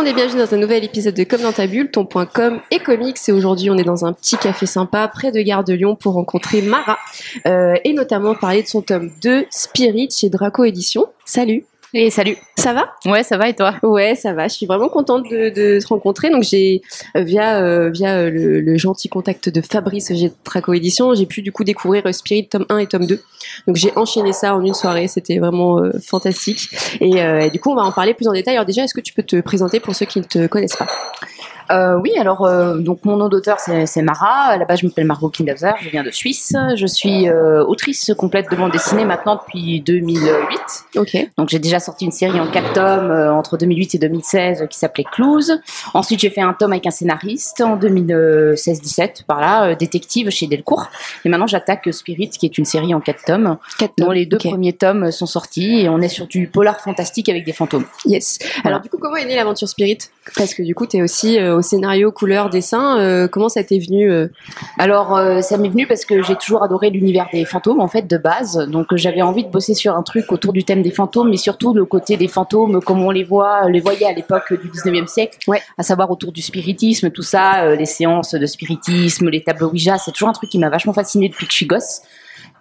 [0.00, 2.62] Monde et bienvenue dans un nouvel épisode de Comme dans ta bulle, ton point com
[2.70, 3.18] et comics.
[3.28, 6.14] Et aujourd'hui, on est dans un petit café sympa près de Gare de Lyon pour
[6.14, 6.98] rencontrer Mara
[7.46, 11.08] euh, et notamment parler de son tome 2 Spirit chez Draco Édition.
[11.26, 12.36] Salut Et salut.
[12.56, 12.92] ça va?
[13.04, 13.74] Ouais, ça va et toi?
[13.82, 14.46] Ouais, ça va.
[14.46, 16.30] Je suis vraiment contente de, de te rencontrer.
[16.30, 16.82] Donc j'ai
[17.16, 21.26] euh, via euh, via euh, le, le gentil contact de Fabrice chez Draco Édition, j'ai
[21.26, 23.20] pu du coup découvrir Spirit tome 1 et tome 2.
[23.66, 25.08] Donc j'ai enchaîné ça en une soirée.
[25.08, 26.68] C'était vraiment euh, fantastique.
[27.00, 28.54] Et, euh, et du coup, on va en parler plus en détail.
[28.54, 30.86] Alors déjà, est-ce que tu peux te présenter pour ceux qui ne te connaissent pas?
[31.70, 32.48] Euh, Oui, alors
[32.78, 34.50] donc mon nom d'auteur c'est Mara.
[34.50, 35.72] À la base, je m'appelle Margot Kindhauser.
[35.80, 36.54] Je viens de Suisse.
[36.76, 40.30] Je suis euh, autrice complète de bande dessinée maintenant depuis 2008.
[40.96, 41.28] Ok.
[41.36, 44.66] Donc j'ai déjà sorti une série en quatre tomes euh, entre 2008 et 2016 euh,
[44.66, 45.52] qui s'appelait Clues.
[45.94, 50.46] Ensuite, j'ai fait un tome avec un scénariste en 2016-17 par là, euh, détective chez
[50.46, 50.88] Delcourt.
[51.24, 54.14] Et maintenant, j'attaque Spirit, qui est une série en quatre tomes, Quatre dont tomes.
[54.14, 57.52] les deux premiers tomes sont sortis et on est sur du polar fantastique avec des
[57.52, 57.84] fantômes.
[58.04, 58.38] Yes.
[58.64, 59.98] Alors du coup, comment est née l'aventure Spirit?
[60.36, 63.00] Parce que du coup, tu es aussi euh, au scénario, couleur, dessin.
[63.00, 64.28] Euh, comment ça t'est venu euh
[64.78, 68.16] Alors, ça m'est venu parce que j'ai toujours adoré l'univers des fantômes, en fait, de
[68.18, 68.56] base.
[68.68, 71.72] Donc, j'avais envie de bosser sur un truc autour du thème des fantômes, mais surtout
[71.72, 75.38] le côté des fantômes, comme on les voit, les voyait à l'époque du 19e siècle.
[75.48, 75.62] Ouais.
[75.78, 79.98] À savoir autour du spiritisme, tout ça, les séances de spiritisme, les tableaux Ouija.
[79.98, 82.02] C'est toujours un truc qui m'a vachement fasciné depuis que je suis gosse.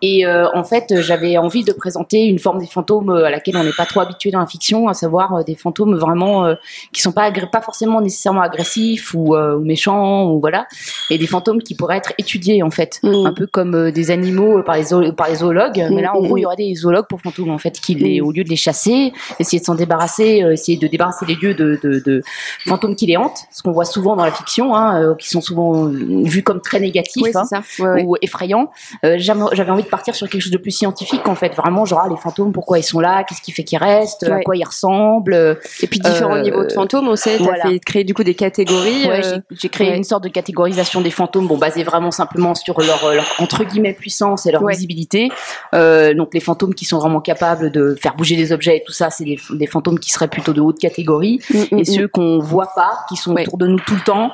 [0.01, 3.57] Et euh, en fait, j'avais envie de présenter une forme des fantômes euh, à laquelle
[3.57, 6.55] on n'est pas trop habitué dans la fiction, à savoir euh, des fantômes vraiment euh,
[6.93, 10.67] qui sont pas pas forcément nécessairement agressifs ou, euh, ou méchants ou voilà,
[11.09, 13.25] et des fantômes qui pourraient être étudiés en fait, Mm.
[13.25, 15.85] un peu comme euh, des animaux par les par les zoologues.
[15.91, 16.37] Mais là, en Mm, gros, mm.
[16.37, 18.55] il y aurait des zoologues pour fantômes en fait, qui les, au lieu de les
[18.55, 22.21] chasser, essayer de s'en débarrasser, essayer de débarrasser les lieux de, de, de
[22.67, 25.41] fantômes qui les hantent, ce qu'on voit souvent dans la fiction, hein, euh, qui sont
[25.41, 27.21] souvent vus comme très négatifs.
[27.23, 27.61] Ouais, hein ça.
[27.79, 28.03] Ouais, ouais.
[28.05, 28.69] ou effrayant.
[29.05, 31.85] Euh, j'avais j'avais envie de partir sur quelque chose de plus scientifique en fait, vraiment
[31.85, 34.55] genre ah, les fantômes, pourquoi ils sont là, qu'est-ce qui fait qu'ils restent, à quoi
[34.55, 35.57] ils ressemblent?
[35.81, 37.37] Et puis différents Euh, niveaux de fantômes, on sait.
[37.37, 37.63] T'as voilà.
[37.69, 39.05] fait créer du coup des catégories.
[39.07, 39.97] Ouais, euh, j'ai- créé ouais.
[39.97, 43.63] une sorte de catégorisation des fantômes, bon basée vraiment simplement sur leur, euh, leur entre
[43.63, 45.31] guillemets puissance et leur visibilité.
[45.73, 48.91] Euh, donc les fantômes qui sont vraiment capables de faire bouger des objets et tout
[48.93, 51.39] ça, c'est des, des fantômes qui seraient plutôt de haute catégorie.
[51.53, 54.31] mm, mm, et ceux qu'on voit pas, qui sont autour de nous tout le temps,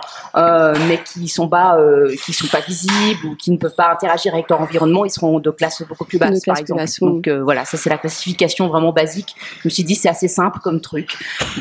[0.87, 1.77] mais qui sont pas,
[2.25, 5.39] qui sont pas visibles ou qui ne peuvent pas interagir avec leur environnement, ils seront
[5.45, 6.81] de classe beaucoup plus basse, De par exemple.
[6.81, 7.09] basse, oui.
[7.09, 9.35] Donc euh, voilà, ça c'est la classification vraiment basique.
[9.61, 11.11] Je me suis dit c'est assez simple comme truc.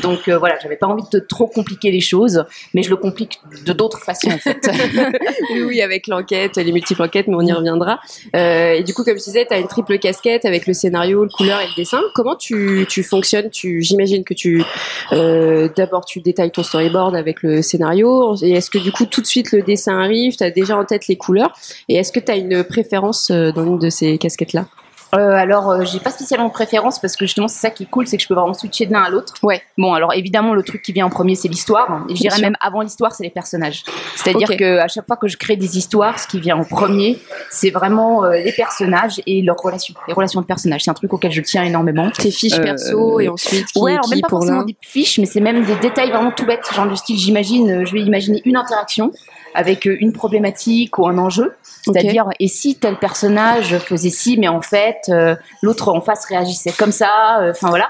[0.01, 3.39] Donc euh, voilà, j'avais pas envie de trop compliquer les choses, mais je le complique
[3.65, 4.69] de d'autres façons en fait.
[5.53, 7.99] oui, oui, avec l'enquête, les multiples enquêtes, mais on y reviendra.
[8.35, 11.23] Euh, et du coup, comme je disais, tu as une triple casquette avec le scénario,
[11.23, 12.01] le couleur et le dessin.
[12.13, 13.49] Comment tu, tu fonctionnes?
[13.49, 14.63] Tu, J'imagine que tu
[15.11, 18.35] euh, d'abord tu détailles ton storyboard avec le scénario.
[18.41, 20.35] Et est-ce que du coup tout de suite le dessin arrive?
[20.35, 21.53] Tu as déjà en tête les couleurs?
[21.89, 24.65] Et est-ce que tu as une préférence dans de ces casquettes-là
[25.13, 27.85] Euh, alors, euh, j'ai pas spécialement de préférence parce que justement, c'est ça qui est
[27.85, 29.33] cool, c'est que je peux vraiment switcher de l'un à l'autre.
[29.43, 29.61] Ouais.
[29.77, 32.03] Bon, alors évidemment, le truc qui vient en premier, c'est l'histoire.
[32.09, 33.83] Et je dirais même avant l'histoire, c'est les personnages.
[34.15, 34.57] C'est-à-dire Ok.
[34.57, 37.19] que à chaque fois que je crée des histoires, ce qui vient en premier,
[37.49, 40.83] c'est vraiment euh, les personnages et leurs relations, les relations de personnages.
[40.83, 42.09] C'est un truc auquel je tiens énormément.
[42.09, 45.19] Tes fiches perso et ensuite qui ouais, alors même qui pas pour forcément des fiches,
[45.19, 48.41] mais c'est même des détails vraiment tout bêtes, genre du style, j'imagine, je vais imaginer
[48.43, 49.11] une interaction
[49.55, 51.55] avec euh, une problématique ou un enjeu.
[51.83, 56.71] C'est-à-dire, et si tel personnage faisait ci, mais en fait, euh, l'autre en face réagissait
[56.71, 57.89] comme ça, euh, enfin voilà.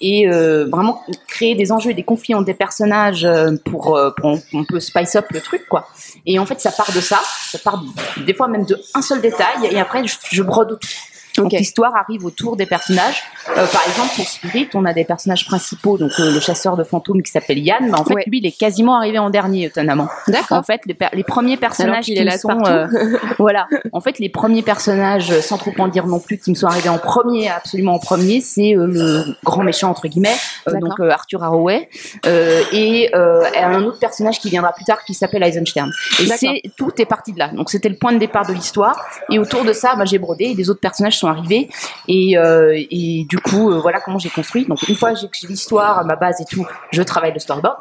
[0.00, 3.26] Et euh, vraiment créer des enjeux et des conflits entre des personnages
[3.64, 5.88] pour, pour on, peut spice up le truc, quoi.
[6.26, 7.18] Et en fait, ça part de ça,
[7.50, 10.72] ça part de- des fois même de un seul détail, et après, je, je brode
[10.72, 10.90] autour.
[11.36, 13.22] Donc l'histoire arrive autour des personnages.
[13.50, 16.84] Euh, par exemple, pour Spirit, on a des personnages principaux, donc euh, le chasseur de
[16.84, 17.78] fantômes qui s'appelle Yann.
[17.90, 18.24] Mais en fait, Ouais.
[18.26, 20.08] lui, il est quasiment arrivé en dernier, étonnamment.
[20.28, 20.58] D'accord.
[20.58, 20.94] En fait, les,
[21.24, 22.86] premiers personnages qui me sont, euh,
[23.38, 23.66] voilà.
[23.92, 26.66] En fait, les premiers personnages, euh, sans trop en dire non plus, qui me sont
[26.66, 30.34] arrivés en premier, absolument en premier, c'est euh, le grand méchant entre guillemets,
[30.68, 31.88] euh, donc euh, Arthur Haraway,
[32.26, 35.90] euh, et euh, un autre personnage qui viendra plus tard qui s'appelle Eisenstern.
[36.20, 37.48] Et c'est tout est parti de là.
[37.48, 38.96] Donc c'était le point de départ de l'histoire.
[39.30, 41.68] Et autour de ça, bah, j'ai brodé et les autres personnages sont arrivés.
[42.08, 42.82] Et, euh,
[43.28, 44.66] du coup, euh, voilà comment j'ai construit.
[44.66, 47.76] Donc une fois j'ai l'histoire, ma base et tout, je travaille le storyboard.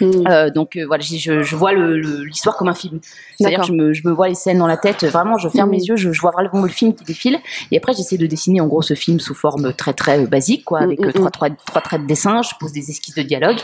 [0.00, 0.10] Hmm.
[0.28, 3.00] Euh, donc euh, voilà, je, je vois l'histoire comme un film.
[3.38, 5.04] C'est-à-dire je me, je me vois les scènes dans la tête.
[5.04, 5.74] Vraiment, je ferme Mhm.
[5.76, 7.38] les yeux, je, je vois vraiment le film qui défile.
[7.70, 10.64] Et après, j'essaie de dessiner en gros ce film sous forme très très euh, basique,
[10.64, 12.42] quoi, avec Mhm, euh, trois, trois, trois traits de dessin.
[12.42, 13.58] Je pose des esquisses de dialogue.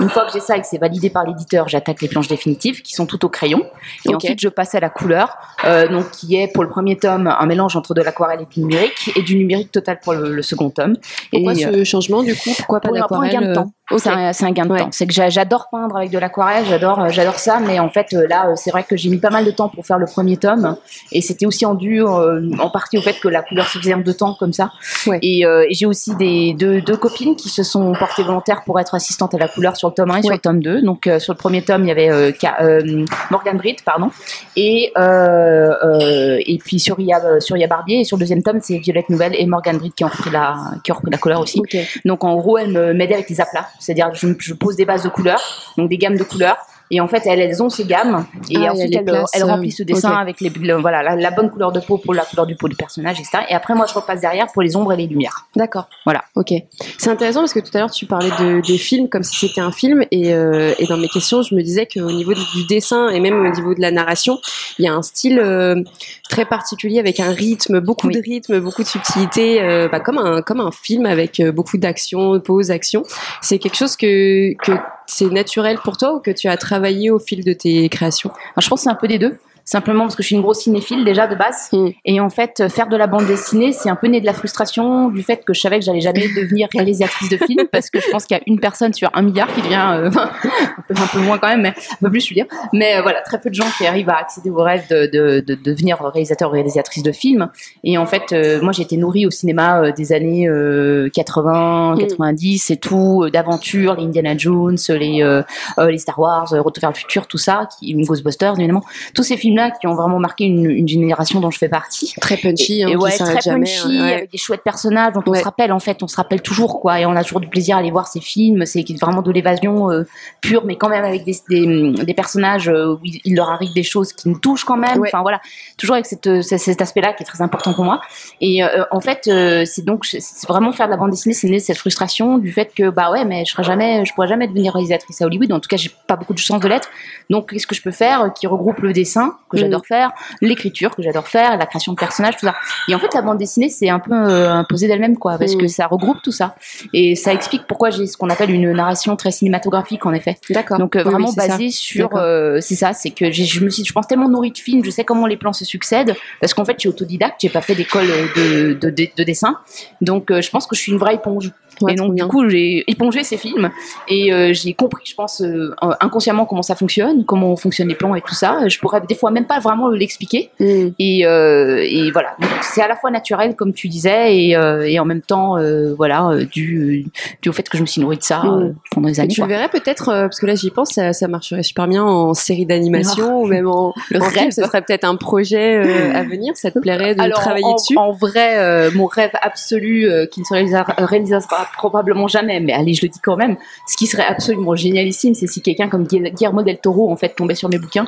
[0.00, 2.82] Une fois que j'ai ça et que c'est validé par l'éditeur, j'attaque les planches définitives
[2.82, 3.62] qui sont toutes au crayon.
[4.08, 7.26] Et ensuite, je passe à la couleur, euh, donc qui est pour le premier tome
[7.26, 10.42] un mélange entre de l'aquarelle et du numérique, et du numérique total pour le, le
[10.42, 10.96] second tome.
[11.30, 12.50] Pourquoi et, ce changement du coup?
[12.56, 13.72] Pourquoi pas pour, un- d'aquarelle gain de temps.
[13.98, 14.78] C'est un, gain de Ouais.
[14.80, 14.88] temps.
[14.90, 17.58] C'est que j'a- j'adore peindre avec de l'aquarelle, j'adore, j'adore ça.
[17.58, 19.98] Mais en fait, là, c'est vrai que j'ai mis pas mal de temps pour faire
[19.98, 20.76] le premier tome,
[21.10, 24.14] et c'était aussi en dû en partie au fait que la couleur suffisait en deux
[24.14, 24.70] temps comme ça.
[25.06, 25.18] Ouais.
[25.22, 28.78] Et, euh, et j'ai aussi des deux, deux copines qui se sont portées volontaires pour
[28.78, 30.82] être assistantes à la couleur sur le tome 1 et sur le tome 2.
[30.82, 34.10] Donc euh, sur le premier tome, il y avait euh, euh, Morgan Britt, pardon,
[34.56, 38.58] et euh, euh, et puis sur Ia, sur Ia Barbier et sur le deuxième tome,
[38.60, 41.40] c'est Violette Nouvelle et Morgan Britt qui ont repris la qui ont repris la couleur
[41.40, 41.62] aussi.
[42.04, 45.08] Donc en gros, elle m'aidait avec les aplats, c'est-à-dire je, je pose des bases de
[45.08, 45.42] couleurs,
[45.76, 46.56] donc des gammes de couleurs.
[46.94, 49.46] Et en fait, elles, elles ont ces gammes, et Ah, ensuite elle les elles, euh,
[49.46, 52.22] remplissent ce dessin avec les, le- voilà, la, la bonne couleur de peau pour la
[52.22, 53.44] couleur du peau du personnage, etc.
[53.48, 55.46] Et après, moi, je repasse derrière pour les ombres et les lumières.
[55.56, 55.88] D'accord.
[56.04, 56.22] Voilà.
[56.34, 56.52] Ok.
[56.98, 59.62] C'est intéressant parce que tout à l'heure tu parlais de, des films comme si c'était
[59.62, 63.08] un film et, euh, et dans mes questions je me disais qu'au niveau du, dessin
[63.08, 64.38] et même au niveau de la narration
[64.78, 65.82] il y a un style euh,
[66.28, 68.14] très particulier avec un rythme, beaucoup Oui.
[68.14, 72.38] de rythme, beaucoup de subtilité, euh, bah, comme un comme un film avec beaucoup d'action,
[72.40, 73.02] pause, action.
[73.40, 74.72] C'est quelque chose que que
[75.06, 78.30] c'est naturel pour toi ou que tu as travaillé au fil de tes créations?
[78.30, 79.36] Alors, je pense que c'est un peu des deux.
[79.64, 81.68] Simplement parce que je suis une grosse cinéphile déjà de base.
[81.72, 81.88] Mm.
[82.04, 84.32] Et en fait, euh, faire de la bande dessinée, c'est un peu né de la
[84.32, 88.00] frustration du fait que je savais que j'allais jamais devenir réalisatrice de film parce que
[88.00, 90.94] je pense qu'il y a une personne sur un milliard qui devient, euh, un, peu,
[91.00, 92.46] un peu moins quand même, mais un peu plus je veux dire.
[92.72, 95.40] Mais euh, voilà, très peu de gens qui arrivent à accéder au rêve de, de,
[95.40, 97.48] de devenir réalisateur ou réalisatrice de film.
[97.84, 101.62] Et en fait, euh, moi j'ai été nourrie au cinéma des années euh, 80,
[101.92, 101.98] Mm.
[101.98, 105.42] 90 et tout, d'aventures, les Indiana Jones, les,
[105.78, 108.82] les Star Wars, Retour vers le futur, tout ça, qui, Ghostbusters évidemment
[109.14, 109.36] tous ces
[109.80, 112.14] qui ont vraiment marqué une, une génération dont je fais partie.
[112.20, 114.12] Très punchy, Et, hein, et ouais, très jamais, punchy, ouais.
[114.14, 115.38] avec des chouettes personnages dont on Ouais.
[115.40, 117.76] se rappelle en fait, on se rappelle toujours quoi, et on a toujours du plaisir
[117.76, 118.66] à aller voir ces films.
[118.66, 120.04] C'est vraiment de l'évasion euh,
[120.40, 123.72] pure, mais quand même avec des, des, des personnages euh, où il, il leur arrive
[123.74, 125.00] des choses qui nous touchent quand même.
[125.02, 125.40] Enfin voilà,
[125.78, 128.00] toujours avec cette, euh, cet aspect-là qui est très important pour moi.
[128.40, 131.48] Et euh, en fait, euh, c'est donc c'est vraiment faire de la bande dessinée, c'est
[131.48, 134.48] né cette frustration du fait que bah ouais, mais je serai jamais, je pourrais jamais
[134.48, 135.52] devenir réalisatrice à Hollywood.
[135.52, 136.88] En tout cas, j'ai pas beaucoup de chance de l'être.
[137.30, 139.36] Donc, qu'est-ce que je peux faire qui regroupe le dessin?
[139.52, 139.60] Que Mm.
[139.60, 140.10] j'adore faire,
[140.40, 142.54] l'écriture que j'adore faire, la création de personnages, tout ça.
[142.88, 145.58] Et en fait, la bande dessinée, c'est un peu euh, imposé d'elle-même, quoi, parce Mm.
[145.58, 146.56] que ça regroupe tout ça.
[146.92, 150.38] Et ça explique pourquoi j'ai ce qu'on appelle une narration très cinématographique, en effet.
[150.50, 150.78] D'accord.
[150.78, 151.48] Donc euh, vraiment oui, c'est ça.
[151.58, 154.58] basé sur, euh, c'est ça, c'est que je me suis, je pense tellement nourrie de
[154.58, 157.48] films, je sais comment les plans se succèdent, parce qu'en fait, je suis autodidacte, j'ai
[157.50, 159.58] pas fait d'école de, de, de, de dessin,
[160.00, 161.50] donc euh, je pense que je suis une vraie éponge.
[161.82, 163.70] Ouais, et donc du coup, j'ai épongé ces films
[164.08, 168.14] et euh, j'ai compris, je pense, euh, inconsciemment comment ça fonctionne, comment fonctionnent les plans
[168.14, 168.68] et tout ça.
[168.68, 170.50] Je pourrais des fois même pas vraiment l'expliquer.
[170.60, 170.88] Mm.
[170.98, 174.98] Et, euh, et voilà, c'est à la fois naturel comme tu disais et, euh, et
[174.98, 177.06] en même temps, euh, voilà, euh, dû,
[177.42, 178.62] dû au fait que je me suis nourrie de ça Mm.
[178.62, 179.28] euh, pendant des Et années.
[179.34, 179.48] tu quoi.
[179.48, 182.34] le verrais peut-être, euh, parce que là j'y pense, ça, ça marcherait super bien en
[182.34, 184.32] série d'animation ou même en, Le en rêve.
[184.32, 187.64] film, ce serait peut-être un projet euh, à venir, ça te plairait de Alors, travailler
[187.64, 187.96] en, dessus?
[187.96, 191.40] En vrai, euh, mon rêve absolu, euh, qui ne se réalisera, réalisera
[191.72, 193.56] probablement jamais, mais allez, je le dis quand même,
[193.88, 197.30] ce qui serait absolument génialissime, c'est si quelqu'un comme Guil- Guillermo del Toro, en fait,
[197.30, 198.06] tombait sur mes bouquins.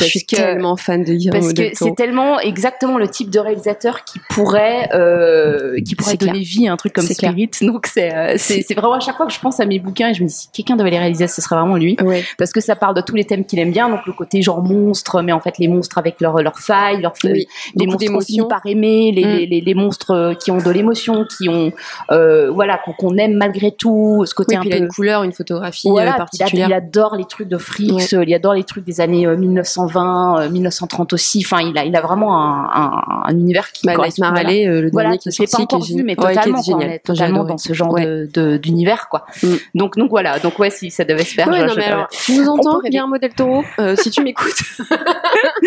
[0.00, 3.38] Je suis que- tellement fan de Guillermo Parce que c'est tellement exactement le type de
[3.38, 6.32] réalisateur qui pourrait, euh, qui pourrait clair.
[6.32, 7.30] donner vie à un truc comme C'est clair.
[7.32, 7.50] Spirit.
[7.62, 10.08] Donc c'est, euh, c'est, c'est vraiment à chaque fois que je pense à mes bouquins
[10.10, 11.96] et je me dis si quelqu'un devait les réaliser, ce serait vraiment lui.
[12.02, 12.24] Ouais.
[12.38, 14.62] Parce que ça parle de tous les thèmes qu'il aime bien, donc le côté genre
[14.62, 17.46] monstre, mais en fait les monstres avec leurs leurs failles, leurs Oui.
[17.74, 19.28] les Beaucoup monstres aussi par aimer, les, Mm.
[19.36, 21.72] les, les, les monstres euh, qui ont de l'émotion, qui ont
[22.10, 24.82] euh, voilà qu'on, qu'on aime malgré tout, ce côté Oui, un puis il a peu
[24.84, 26.68] une couleur, une photographie voilà, euh, il, a- particulière.
[26.68, 28.24] il adore les trucs de Freaks, Ouais.
[28.26, 29.36] il adore les trucs des années euh,
[29.76, 31.42] 1920, euh, 1930 aussi.
[31.44, 34.28] Enfin, il a, il a vraiment un, un, un univers qui Bah, Night correspond.
[34.28, 34.42] voilà.
[34.42, 36.18] Marley, euh, le Voilà, dernier qui est sorti, pas encore vu, mais génial.
[36.18, 36.90] Ouais, qui est totalement, quoi, on génial.
[36.90, 38.26] est J'ai totalement dans ce genre Ouais.
[38.58, 39.26] d'univers, quoi.
[39.42, 39.48] Mm.
[39.74, 41.48] Donc, donc voilà, donc ouais, si ça devait se faire.
[41.48, 42.80] Ouais, je- non, je- mais alors, tu nous entends.
[42.80, 44.62] Guillermo del Toro, euh, si tu m'écoutes.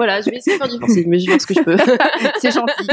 [0.00, 1.76] voilà, je vais essayer de faire du forcing, mais je vais ce que je peux.
[2.40, 2.88] c'est gentil.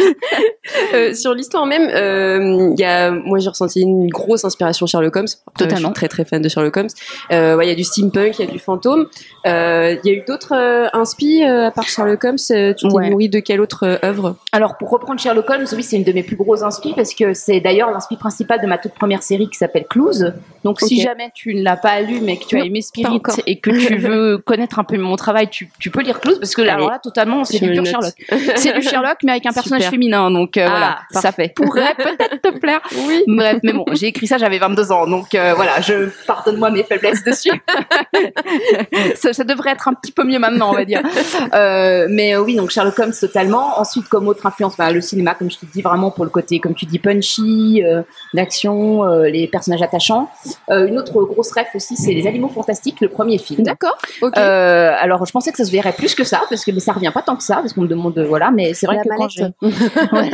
[0.94, 5.16] Euh, sur l'histoire même, euh, il y a, moi j'ai ressenti une grosse inspiration Sherlock
[5.16, 5.28] Holmes.
[5.48, 5.78] Après, Totalement.
[5.80, 6.90] Je suis très très fan de Sherlock Holmes.
[7.32, 9.08] Euh, ouais, il y a du steampunk, il y a du fantôme.
[9.46, 12.38] Euh, Il y a eu d'autres euh, inspi euh, à part Sherlock Holmes.
[12.38, 13.10] Tu t'es Ouais.
[13.10, 14.36] nourri de quelle autre euh, œuvre?
[14.52, 17.34] Alors, pour reprendre Sherlock Holmes, oui, c'est une de mes plus grosses inspi parce que
[17.34, 20.34] c'est d'ailleurs l'inspi principal de ma toute première série qui s'appelle Clues.
[20.64, 23.60] Donc, si jamais tu ne l'as pas lu, mais que tu as aimé Spirit et
[23.60, 26.62] que tu veux connaître un peu mon travail, tu, tu peux lire Clues parce que
[26.62, 27.86] là, Totalement, c'est du pur.
[27.86, 28.14] Sherlock.
[28.56, 29.92] C'est du Sherlock, mais avec un personnage Super.
[29.92, 30.32] féminin.
[30.32, 31.54] Donc, euh, Ah, voilà, ça parfait.
[31.56, 32.82] pourrait peut-être te plaire.
[33.08, 33.24] Oui.
[33.28, 36.84] Bref, mais bon, j'ai écrit ça, j'avais 22 ans, donc euh, voilà, je pardonne-moi mes
[36.84, 37.52] faiblesses dessus.
[39.16, 41.02] ça, ça devrait être un petit peu mieux maintenant, on va dire.
[41.54, 43.80] Euh, mais oui, donc Sherlock Holmes totalement.
[43.80, 46.60] Ensuite, comme autre influence, bah, le cinéma, comme je te dis, vraiment pour le côté,
[46.60, 47.82] comme tu dis, punchy,
[48.34, 50.30] l'action, les personnages attachants.
[50.70, 53.64] Une autre grosse ref aussi, c'est Les Animaux Fantastiques, le premier film.
[53.64, 53.98] D'accord.
[54.22, 54.38] Ok.
[54.38, 56.94] Euh, alors, je pensais que ça se verrait plus que ça, parce que mais ça
[56.94, 59.04] revient pas tant que ça, parce qu'on me demande, euh, voilà, mais c'est vrai La
[59.04, 59.28] que quand
[60.14, 60.32] Ouais,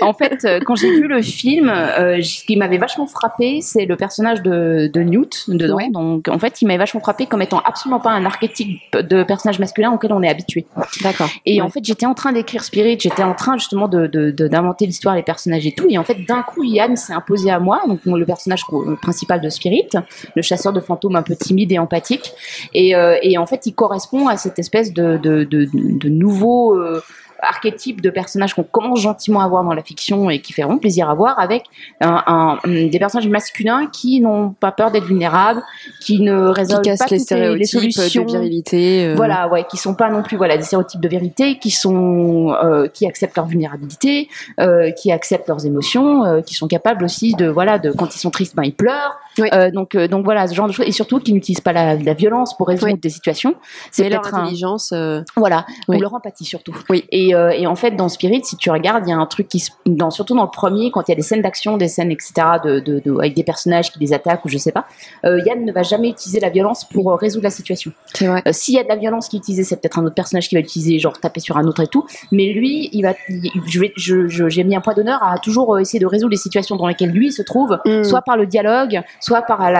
[0.00, 3.84] en fait, euh, quand j'ai vu le film, euh, ce qui m'avait vachement frappé, c'est
[3.84, 5.78] le personnage de, de Newt dedans.
[5.90, 9.58] Donc, en fait, il m'avait vachement frappé comme étant absolument pas un archétype de personnage
[9.58, 10.66] masculin auquel on est habitué.
[11.02, 11.28] D'accord.
[11.44, 15.16] Et en fait, j'étais en train d'écrire Spirit, j'étais en train justement de, d'inventer l'histoire,
[15.16, 15.86] les personnages et tout.
[15.88, 18.62] Et en fait, d'un coup, Yann s'est imposé à moi, donc le personnage
[19.02, 19.88] principal de Spirit,
[20.36, 22.32] le chasseur de fantômes un peu timide et empathique.
[22.72, 26.76] Et, euh, et en fait, il correspond à cette espèce de, de, de, nouveau.
[26.78, 27.00] Euh,
[27.42, 31.10] archétype de personnages qu'on commence gentiment à voir dans la fiction et qui feront plaisir
[31.10, 31.64] à voir avec
[32.00, 35.62] un, des personnages masculins qui n'ont pas peur d'être vulnérables,
[36.00, 39.06] qui ne résolvent pas les stéréotypes solutions, de virilité.
[39.06, 39.14] Euh.
[39.16, 42.88] Voilà, ouais, qui sont pas non plus voilà des stéréotypes de vérité, qui sont euh,
[42.88, 44.28] qui acceptent leur vulnérabilité,
[44.58, 48.18] euh, qui acceptent leurs émotions, euh, qui sont capables aussi de voilà de quand ils
[48.18, 49.18] sont tristes, ben ils pleurent.
[49.38, 52.14] Euh, donc donc voilà ce genre de choses et surtout qui n'utilisent pas la, la,
[52.14, 53.54] violence pour résoudre des situations.
[53.90, 54.92] C'est leur intelligence.
[55.36, 56.74] Voilà, ou leur empathie surtout.
[56.88, 57.04] Oui.
[57.10, 59.48] Et euh, et, en fait, dans Spirit, si tu regardes, il y a un truc
[59.48, 62.10] qui, dans, surtout dans le premier, quand il y a des scènes d'action, des scènes,
[62.10, 62.32] etc.,
[62.64, 64.86] de, de, avec des personnages qui les attaquent ou je sais pas,
[65.24, 67.92] euh, Yann ne va jamais utiliser la violence pour euh, résoudre la situation.
[68.14, 68.42] C'est vrai.
[68.52, 70.54] S'il y a de la violence qui est utilisée, c'est peut-être un autre personnage qui
[70.54, 72.06] va l'utiliser, genre taper sur un autre et tout.
[72.32, 73.14] Mais lui, il va,
[73.96, 77.10] je j'ai mis un point d'honneur à toujours essayer de résoudre les situations dans lesquelles
[77.10, 78.04] lui se trouve, mm.
[78.04, 79.70] soit par le dialogue, soit par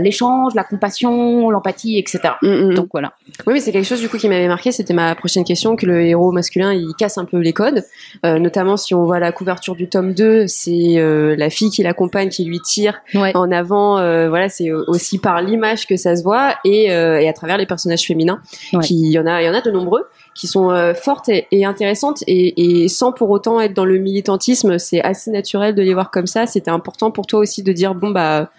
[0.00, 2.34] l'échange, la, la, compassion, l'empathie, etc.
[2.42, 3.12] Mm, mm, Donc voilà.
[3.46, 4.72] Oui, mais c'est quelque chose du coup qui m'avait marqué.
[4.72, 7.84] C'était ma prochaine question que le héros masculin il casse un peu les codes.
[8.24, 11.82] Euh, notamment si on voit la couverture du tome 2, c'est euh, la fille qui
[11.82, 13.98] l'accompagne qui lui tire en avant.
[13.98, 17.66] Euh, voilà, c'est aussi par l'image que ça se voit et, et, à travers les
[17.66, 18.40] personnages féminins.
[18.82, 21.64] Qui, il y en a, il y en a de nombreux qui sont fortes et,
[21.64, 24.78] intéressantes et, et, sans pour autant être dans le militantisme.
[24.78, 26.46] C'est assez naturel de les voir comme ça.
[26.46, 28.50] C'était important pour toi aussi de dire bon bah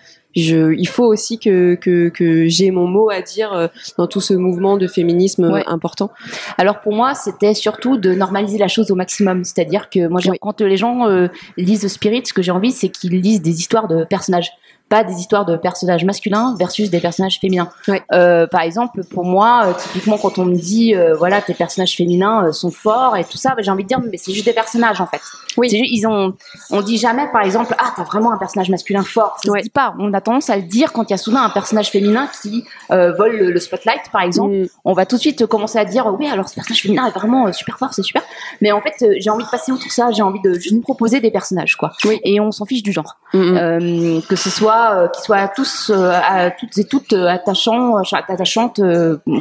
[0.44, 3.67] je, il faut aussi que, que, que j'ai mon mot à dire euh,
[3.98, 6.12] dans tout ce mouvement de féminisme important.
[6.58, 9.44] Alors pour moi, c'était surtout de normaliser la chose au maximum.
[9.44, 11.27] C'est-à-dire que moi, quand les gens euh,
[11.58, 14.51] lisent The Spirit, ce que j'ai envie, c'est qu'ils lisent des histoires de personnages
[14.89, 17.70] pas des histoires de personnages masculins versus des personnages féminins.
[18.13, 21.96] Euh, par exemple, pour moi, euh, typiquement quand on me dit, euh, voilà, tes personnages
[21.96, 24.53] féminins sont forts et tout ça, bah, j'ai envie de dire, mais c'est juste des
[24.53, 25.22] personnages en fait.
[25.58, 25.70] Oui.
[25.72, 26.36] ils ont,
[26.70, 29.38] on dit jamais, par exemple, ah, t'as vraiment un personnage masculin fort.
[29.44, 29.96] Ça se dit pas.
[30.00, 32.63] On a tendance à le dire quand il y a soudain un personnage féminin qui
[32.89, 34.53] vole le, spotlight, par exemple.
[34.53, 34.67] Mm.
[34.86, 37.51] On va tout de suite commencer à dire, oui, alors ce personnage féminin est vraiment
[37.51, 38.22] super fort, c'est super.
[38.62, 40.12] Mais en fait, j'ai envie de passer outre ça.
[40.12, 41.91] J'ai envie de juste proposer des personnages, quoi.
[42.24, 44.22] Et on s'en fiche du genre, mm, mm.
[44.29, 48.81] que ce soit euh, qui soient tous, euh, à, toutes et toutes euh, attachants, attachantes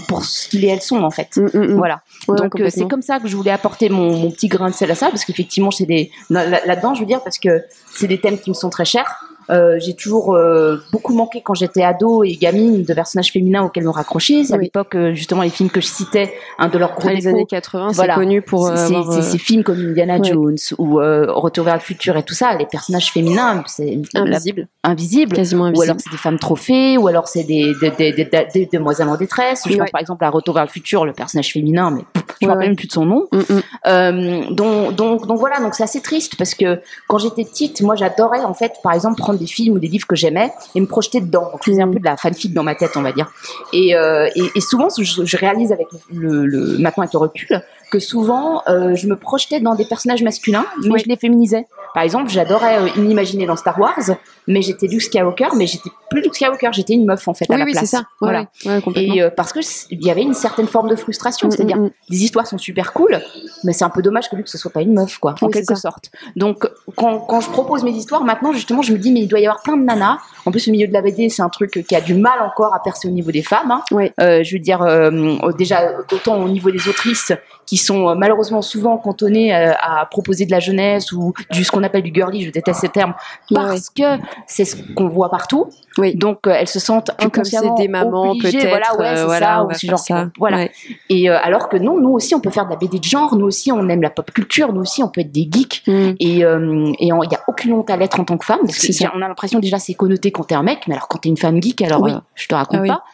[0.09, 1.37] pour ce qu'ils et elles sont en fait.
[1.37, 1.77] Mm, mm, mm.
[1.77, 2.01] Voilà.
[2.29, 4.95] Donc c'est comme ça que je voulais apporter mon, mon, petit grain de sel à
[4.95, 7.65] ça, parce qu'effectivement c'est des là-dedans, je veux dire, parce que
[7.95, 9.26] c'est des thèmes qui me sont très chers.
[9.51, 13.85] Euh, j'ai toujours euh, beaucoup manqué quand j'étais ado et gamine de personnages féminins auxquels
[13.85, 14.45] me raccrocher.
[14.45, 17.27] C'est à l'époque euh, justement les films que je citais, un de leurs gros Les
[17.27, 22.17] années 80, c'est connu pour ces films comme Indiana Jones ou Retour vers le futur
[22.17, 22.57] et tout ça.
[22.57, 25.79] Les personnages féminins, c'est invisible, invisible, quasiment invisible.
[25.79, 29.09] Ou alors c'est des femmes trophées, ou alors c'est des, des, des, des, des demoiselles
[29.09, 29.63] en détresse.
[29.69, 32.03] Je pense par exemple à Retour vers le futur, le personnage féminin, mais
[32.41, 33.27] je me rappelle même plus de son nom.
[33.33, 34.55] Mm, mm.
[34.55, 38.43] donc, donc, donc voilà, donc c'est assez triste parce que quand j'étais petite, moi j'adorais
[38.43, 41.21] en fait, par exemple, prendre des films ou des livres que j'aimais et me projeter
[41.21, 41.51] dedans.
[41.53, 43.31] Donc, je faisais un peu de la fanfic dans ma tête, on va dire.
[43.73, 47.99] Et, euh, et, souvent, je, je, réalise avec le, le, maintenant avec le recul que
[47.99, 51.67] souvent, euh, je me projetais dans des personnages masculins, mais je les féminisais.
[51.97, 53.99] Par exemple, j'adorais euh, imaginer dans Star Wars,
[54.47, 57.57] mais j'étais Luke Skywalker, mais j'étais plus Luke Skywalker, j'étais une meuf en fait à
[57.57, 57.85] la oui, place.
[57.85, 58.05] c'est ça.
[58.21, 58.45] voilà.
[58.95, 59.61] et euh, parce que
[59.91, 61.91] il y avait une certaine forme de frustration, mm, c'est-à-dire mm, mm.
[62.11, 63.19] des histoires sont super cool,
[63.65, 65.75] mais c'est un peu dommage que Luke ce soit pas une meuf, quoi, en quelque
[65.75, 66.11] sorte.
[66.37, 69.41] Donc quand, quand je propose mes histoires, maintenant justement, je me dis mais il doit
[69.41, 70.19] y avoir plein de nanas.
[70.45, 72.75] En plus, le milieu de la BD, c'est un truc qui a du mal encore
[72.75, 73.71] à percer au niveau des femmes.
[73.71, 74.11] Hein.
[74.21, 77.33] Euh, je veux dire, euh, déjà autant au niveau des autrices
[77.65, 82.03] qui sont malheureusement souvent cantonnées à, proposer de la jeunesse ou du ce qu'on appelle
[82.03, 83.15] du girly, je déteste ces termes,
[83.53, 85.69] parce que c'est ce qu'on voit partout.
[85.99, 86.15] Oui.
[86.15, 88.69] Donc euh, elles se sentent inconsciemment comme c'est des mamans peut-être.
[88.69, 90.29] Voilà, ouais, euh, voilà, ça, genre, ça.
[90.39, 90.69] voilà.
[91.09, 93.35] Et euh, alors que non, nous aussi on peut faire de la BD de genre,
[93.37, 95.83] nous aussi on aime la pop culture, nous aussi on peut être des geeks.
[95.87, 96.15] Mm.
[96.21, 98.61] Et il y a aucune honte à l'être en tant que femme.
[98.63, 101.19] Parce que on a l'impression déjà c'est connoté quand t'es un mec, mais alors quand
[101.19, 103.05] t'es une femme geek, alors je te raconte ah pas.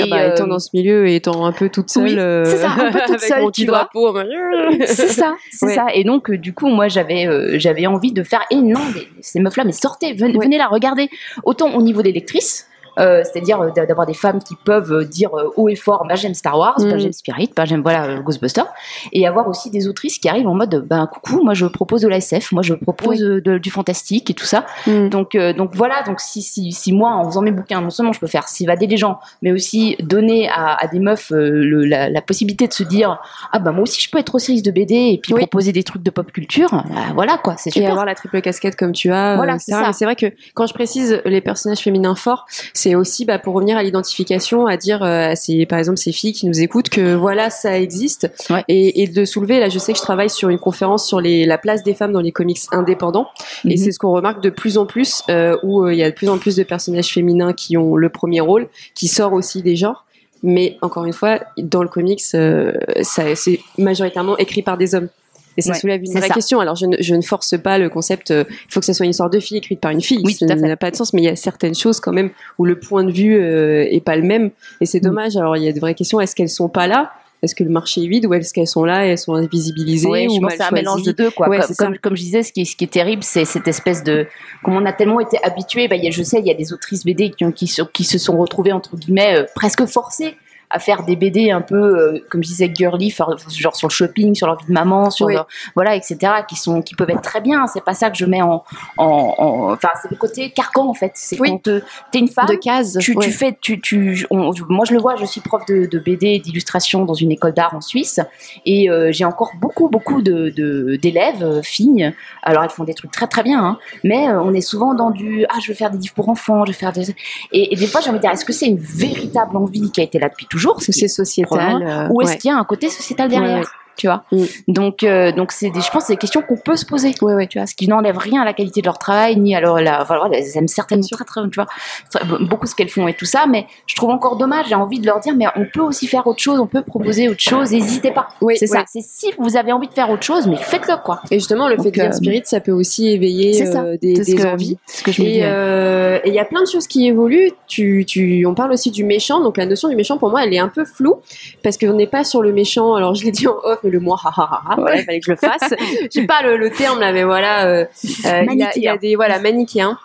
[0.00, 2.90] Ah bah, étant dans ce milieu et étant un peu toute seule, c'est ça, un
[2.90, 4.16] peu toute seule, tu drapeau,
[4.86, 5.86] c'est ça, c'est ça.
[5.94, 8.80] Et donc du coup moi j'avais j'avais envie de faire et non
[9.20, 11.08] ces meufs là mais sortez venez, venez la regarder.
[11.44, 12.68] Autant au niveau des lectrices
[12.98, 16.04] euh, c'est-à-dire euh, d'a- d'avoir des femmes qui peuvent euh, dire euh, haut et fort
[16.08, 16.98] bah j'aime Star Wars, bah Mm.
[16.98, 18.66] j'aime Spirit, bah j'aime voilà Ghostbusters,
[19.12, 22.08] et avoir aussi des autrices qui arrivent en mode bah coucou, moi je propose de
[22.08, 24.66] la SF, moi je propose de- du fantastique et tout ça.
[24.86, 25.08] Mm.
[25.08, 28.12] Donc, euh, donc voilà, donc si, si, si moi, en faisant mes bouquins, non seulement
[28.12, 31.84] je peux faire s'évader les gens, mais aussi donner à, à des meufs euh, le-
[31.84, 33.20] la, la possibilité de se dire
[33.52, 35.40] Ah bah moi aussi je peux être autrice de BD et puis Oui.
[35.40, 36.84] proposer des trucs de pop culture, bah,
[37.14, 37.90] voilà quoi, c'est Et super.
[37.90, 39.36] avoir la triple casquette comme tu as.
[39.36, 42.46] Voilà, c'est vrai que quand je précise les personnages féminins forts,
[42.82, 46.12] c'est aussi bah, pour revenir à l'identification, à dire euh, à ces, par exemple ces
[46.12, 48.64] filles qui nous écoutent que voilà ça existe Ouais.
[48.68, 49.60] et, et de soulever.
[49.60, 52.12] Là, je sais que je travaille sur une conférence sur les, la place des femmes
[52.12, 53.28] dans les comics indépendants
[53.64, 53.76] et Mhm.
[53.76, 56.14] c'est ce qu'on remarque de plus en plus euh, où euh, il y a de
[56.14, 59.76] plus en plus de personnages féminins qui ont le premier rôle, qui sort aussi des
[59.76, 60.04] genres.
[60.42, 62.72] Mais encore une fois, dans le comics, euh,
[63.02, 65.08] c'est majoritairement écrit par des hommes.
[65.56, 66.34] Et ça Ouais, soulève une vraie ça.
[66.34, 66.60] question.
[66.60, 68.30] Alors, je ne, je ne force pas le concept.
[68.30, 70.22] euh, Il faut que ça soit une histoire de fille écrite par une fille.
[70.24, 71.12] Oui, ça n'a pas de sens.
[71.12, 74.00] Mais il y a certaines choses quand même où le point de vue euh, est
[74.04, 74.50] pas le même.
[74.80, 75.06] Et c'est Mm.
[75.06, 75.36] dommage.
[75.36, 76.20] Alors, il y a de vraies questions.
[76.20, 77.12] Est-ce qu'elles sont pas là?
[77.42, 79.04] Est-ce que le marché est vide ou est-ce qu'elles sont là?
[79.04, 80.74] Et elles sont invisibilisées Ouais, ou je pense mal c'est un choisies?
[80.84, 81.48] mélange de deux, quoi.
[81.48, 83.66] Ouais, comme, comme, comme je disais, ce qui est, ce qui est terrible, c'est cette
[83.66, 84.26] espèce de.
[84.62, 86.54] Comme on a tellement été habitués, bah, il y a, je sais, il y a
[86.54, 89.84] des autrices BD qui, ont- qui, se- qui se sont retrouvées, entre guillemets, euh, presque
[89.86, 90.36] forcées
[90.72, 94.34] à faire des BD un peu, euh, comme je disais, girly, genre sur le shopping,
[94.34, 95.36] sur leur vie de maman, sur Oui.
[95.74, 96.16] voilà, etc.,
[96.48, 97.66] qui sont, qui peuvent être très bien.
[97.66, 98.64] C'est pas ça que je mets en,
[98.98, 99.04] en,
[99.38, 101.12] en- enfin, c'est le côté carcan en fait.
[101.14, 101.60] C'est Oui.
[101.60, 102.96] te- t'es une femme, de cases.
[103.00, 103.24] tu, ouais.
[103.26, 106.38] tu fais, tu, tu, on- moi je le vois, je suis prof de, de BD
[106.38, 108.20] d'illustration dans une école d'art en Suisse,
[108.64, 110.48] et euh, j'ai encore beaucoup, beaucoup de
[110.96, 112.12] d'élèves, euh, filles.
[112.42, 115.10] Alors elles font des trucs très très bien, hein, mais euh, on est souvent dans
[115.10, 117.10] du ah je veux faire des livres pour enfants, je veux faire des
[117.52, 120.00] et, et des fois j'ai envie de dire est-ce que c'est une véritable envie qui
[120.00, 122.38] a été là depuis toujours, Que c'est sociétal euh, ou est-ce ouais.
[122.38, 123.70] qu'il y a un côté sociétal derrière.
[123.96, 124.44] Tu vois Mm.
[124.68, 127.12] Donc euh, donc c'est des, je pense que c'est des questions qu'on peut se poser
[127.12, 129.80] tu vois, ce qui n'enlève rien à la qualité de leur travail, ni à leur,
[129.80, 131.66] la, enfin, voilà, elles aiment certainement très, très, tu vois,
[132.12, 134.98] très- beaucoup ce qu'elles font et tout ça, mais je trouve encore dommage, j'ai envie
[135.00, 137.70] de leur dire, mais on peut aussi faire autre chose, on peut proposer autre chose,
[137.72, 138.28] n'hésitez pas.
[138.40, 141.20] Oui, c'est ça, c'est si vous avez envie de faire autre chose, mais faites-le, quoi.
[141.30, 144.14] Et justement, le Donc, fait de dire euh, spirit, ça peut aussi éveiller euh, des,
[144.14, 144.76] des que- envies.
[144.86, 145.32] ce que je me dis.
[145.38, 145.46] Et ouais.
[145.48, 147.52] euh, et il y a plein de choses qui évoluent.
[147.68, 149.40] Tu, tu, on parle aussi du méchant.
[149.42, 151.16] Donc la notion du méchant, pour moi, elle est un peu floue
[151.62, 152.94] parce qu'on n'est pas sur le méchant.
[152.94, 154.74] Alors je l'ai dit en off, mais le moi, ha ha ha.
[154.76, 155.74] Voilà, il fallait que je le fasse.
[156.14, 157.66] J'ai pas le, le terme là, mais voilà.
[157.66, 157.84] euh,
[158.26, 159.98] euh, il, a, il a des voilà manichéens.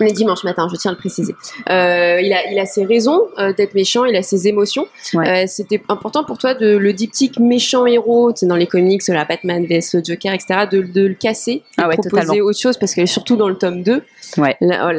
[0.00, 1.34] On est dimanche matin, je tiens à le préciser.
[1.70, 4.86] Euh, il a, il a ses raisons euh, d'être méchant, il a ses émotions.
[5.14, 5.44] Ouais.
[5.44, 9.02] Euh, C'était important pour toi de le diptyque méchant héros, tu sais, dans les comics,
[9.08, 12.44] la Batman vs Joker, etc., de, de le casser, de Ah ouais, proposer totalement.
[12.46, 14.02] autre chose, parce que surtout dans le tome 2,
[14.38, 14.56] Ouais.
[14.60, 14.92] là,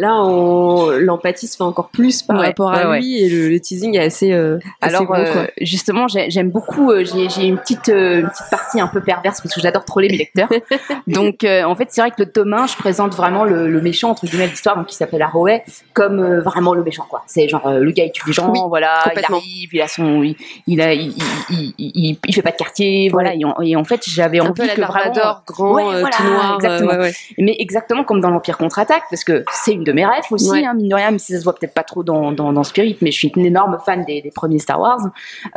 [0.99, 4.31] l'empathie se fait encore plus par rapport à lui, et le, le teasing est assez,
[4.31, 5.19] assez Alors quoi.
[5.61, 6.91] justement, j'ai- j'aime beaucoup.
[7.03, 10.49] j'ai une petite une petite partie un peu perverse parce que j'adore troller mes lecteurs.
[11.07, 14.09] donc en fait, c'est vrai que le tome 1, je présente vraiment le, le méchant
[14.11, 17.23] entre guillemets de l'histoire, qui s'appelle Arroway, comme euh, vraiment le méchant quoi.
[17.27, 19.87] C'est genre euh, le gars il tue des gens, Oui, voilà, il arrive, il a
[19.87, 21.13] son, il, il a, il,
[21.49, 23.33] il, il, fait pas de quartier, voilà.
[23.35, 25.13] Et, en, et en fait, j'avais envie la que vraiment.
[25.45, 26.91] Grand, Ouais, euh, voilà, tout noir, exactement.
[26.99, 27.11] ouais.
[27.37, 30.73] Mais exactement comme dans l'Empire contre-attaque, parce que c'est une de mes rêves aussi, hein,
[30.73, 32.97] mine de rien, même si ça se voit peut-être pas trop dans, dans, dans Spirit,
[33.01, 34.99] mais je suis une énorme fan des, des premiers Star Wars.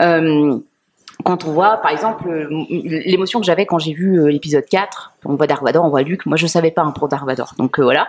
[0.00, 0.58] Euh,
[1.24, 5.12] quand on voit, par exemple, euh, l'émotion que j'avais quand j'ai vu euh, l'épisode 4,
[5.24, 7.54] on voit Dark Vador, on voit Luke, moi je savais pas hein, pour Dark Vador,
[7.58, 8.08] donc euh, voilà.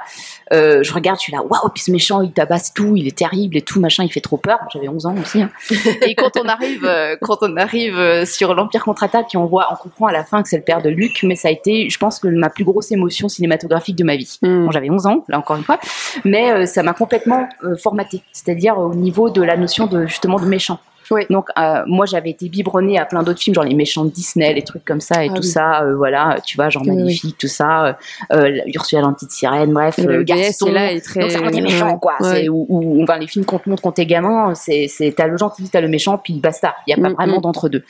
[0.53, 3.17] Euh, je regarde, je suis là, waouh, puis ce méchant, il tabasse tout, il est
[3.17, 4.59] terrible et tout, machin, il fait trop peur.
[4.71, 5.41] J'avais 11 ans aussi.
[5.41, 5.49] hein.
[6.07, 10.07] Et quand on arrive, euh, quand on arrive sur l'Empire contre-attaque, on voit, on comprend
[10.07, 12.19] à la fin que c'est le père de Luke, mais ça a été, je pense
[12.19, 14.39] que ma plus grosse émotion cinématographique de ma vie.
[14.41, 14.65] Hmm.
[14.65, 15.79] Bon, j'avais 11 ans, là encore une fois,
[16.23, 17.47] mais ça m'a complètement
[17.77, 20.79] formaté, c'est-à-dire au niveau de la notion de justement de méchant.
[21.11, 21.21] Oui.
[21.29, 24.53] Donc euh, moi j'avais été biberonnée à plein d'autres films, genre les méchants de Disney,
[24.53, 25.47] les trucs comme ça et Ah tout oui.
[25.47, 27.93] ça, euh, voilà, tu vois, genre Oui, magnifique, tout ça, euh,
[28.33, 30.67] euh, Ursula la petite sirène, bref, euh, le DS Gaston.
[30.67, 31.19] est là est très.
[31.19, 32.13] Donc c'est vraiment des méchants quoi.
[32.21, 32.41] Ouais.
[32.41, 35.27] C'est où, où- enfin, les films qu'on te montre quand t'es gamin, c'est c'est t'as
[35.27, 36.73] le gentil, t'as le méchant, puis basta.
[36.87, 37.41] Il y a pas Mm, vraiment mm.
[37.41, 37.83] d'entre deux.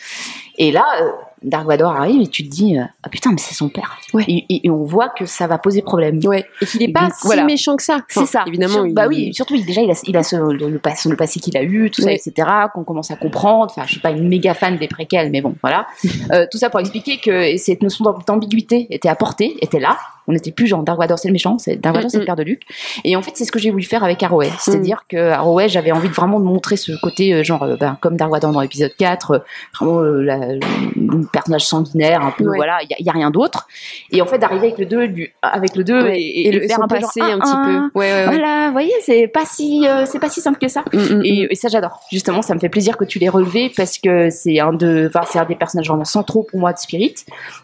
[0.58, 1.10] Et là, euh,
[1.44, 3.98] Dark Vador arrive et tu te dis euh, ah putain mais c'est son père.
[4.14, 4.24] Ouais.
[4.28, 6.20] Et, et- et on voit que ça va poser problème.
[6.24, 6.46] Ouais.
[6.62, 7.44] Et qu'il est pas Donc, si voilà.
[7.46, 8.02] méchant que ça.
[8.08, 8.44] C'est ça.
[8.48, 8.74] Évidemment.
[8.74, 11.40] Sur- il- Bah oui, surtout il- déjà il a, il a ce- le, le passé,
[11.40, 12.48] qu'il a eu, tout ça, etc.
[12.74, 13.66] Qu'on commence à comprendre.
[13.72, 15.88] Enfin, je suis pas une méga fan des préquels, mais bon, voilà.
[16.32, 19.98] Euh, tout ça pour expliquer que cette notion d'am- d'ambiguïté était apportée, était là.
[20.32, 22.26] On n'était plus genre Dark Vador c'est le méchant, c'est Dark Vador c'est Mm, le
[22.26, 22.62] père de Luke.
[23.04, 25.92] Et en fait c'est ce que j'ai voulu faire avec Arroway, c'est-à-dire que Arroway j'avais
[25.92, 28.62] envie de vraiment de montrer ce côté euh, genre euh, ben, comme Dark Vador dans
[28.62, 29.40] l'épisode 4, euh,
[29.78, 32.56] vraiment euh, la- le personnage sanguinaire un peu Ouais.
[32.58, 33.68] voilà, il y, a- rien d'autre.
[34.12, 36.22] Et en fait d'arriver avec le 2 du avec le 2 Ouais.
[36.22, 37.52] et, Et, le faire un peu passé un petit
[37.92, 38.00] peu.
[38.00, 40.84] Ouais, voilà, vous voyez, c'est pas si euh, c'est pas si simple que ça.
[40.94, 42.00] Mm, mm, Et, et ça j'adore.
[42.12, 45.26] Justement, ça me fait plaisir que tu l'aies relevé parce que c'est un de, enfin
[45.30, 47.16] c'est un des personnages vraiment centraux pour moi de Spirit.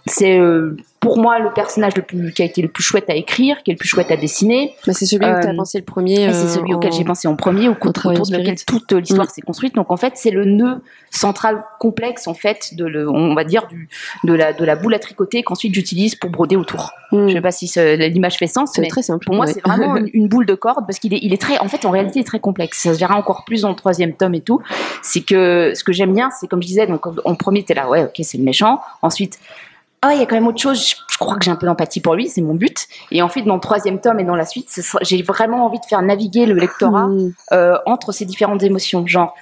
[0.05, 3.15] C'est euh, pour moi le personnage le plus, qui a été le plus chouette à
[3.15, 4.73] écrire, qui est le plus chouette à dessiner.
[4.85, 6.33] Bah, c'est celui où tu as Euh, pensé le premier.
[6.33, 9.29] C'est celui auquel j'ai pensé en premier, au autour travail de lequel toute l'histoire Mm.
[9.29, 9.75] s'est construite.
[9.75, 10.81] Donc en fait, c'est le nœud
[11.11, 13.87] central complexe en fait de le, on va dire du,
[14.25, 16.91] de la de la boule à tricoter qu'ensuite j'utilise pour broder autour.
[17.11, 17.27] Hmm.
[17.29, 19.25] Je sais pas si l'image fait sens, C'est mais très simple.
[19.25, 19.53] pour moi, ouais.
[19.53, 21.85] c'est vraiment une, une boule de corde parce qu'il est, il est très, en fait,
[21.85, 22.79] en réalité, il est très complexe.
[22.81, 24.61] Ça se verra encore plus dans le troisième tome et tout.
[25.01, 27.87] C'est que ce que j'aime bien, c'est comme je disais, donc en premier, t'es là,
[27.87, 28.81] ouais, ok, c'est le méchant.
[29.01, 29.39] Ensuite,
[30.01, 30.95] ah, il y a quand même autre chose.
[31.11, 32.87] Je, crois que j'ai un peu d'empathie pour lui, c'est mon but.
[33.11, 34.69] Et ensuite, dans le troisième tome et dans la suite,
[35.01, 37.31] j'ai vraiment envie de faire naviguer le lectorat Hmm.
[37.53, 39.33] euh, entre ces différentes émotions, genre.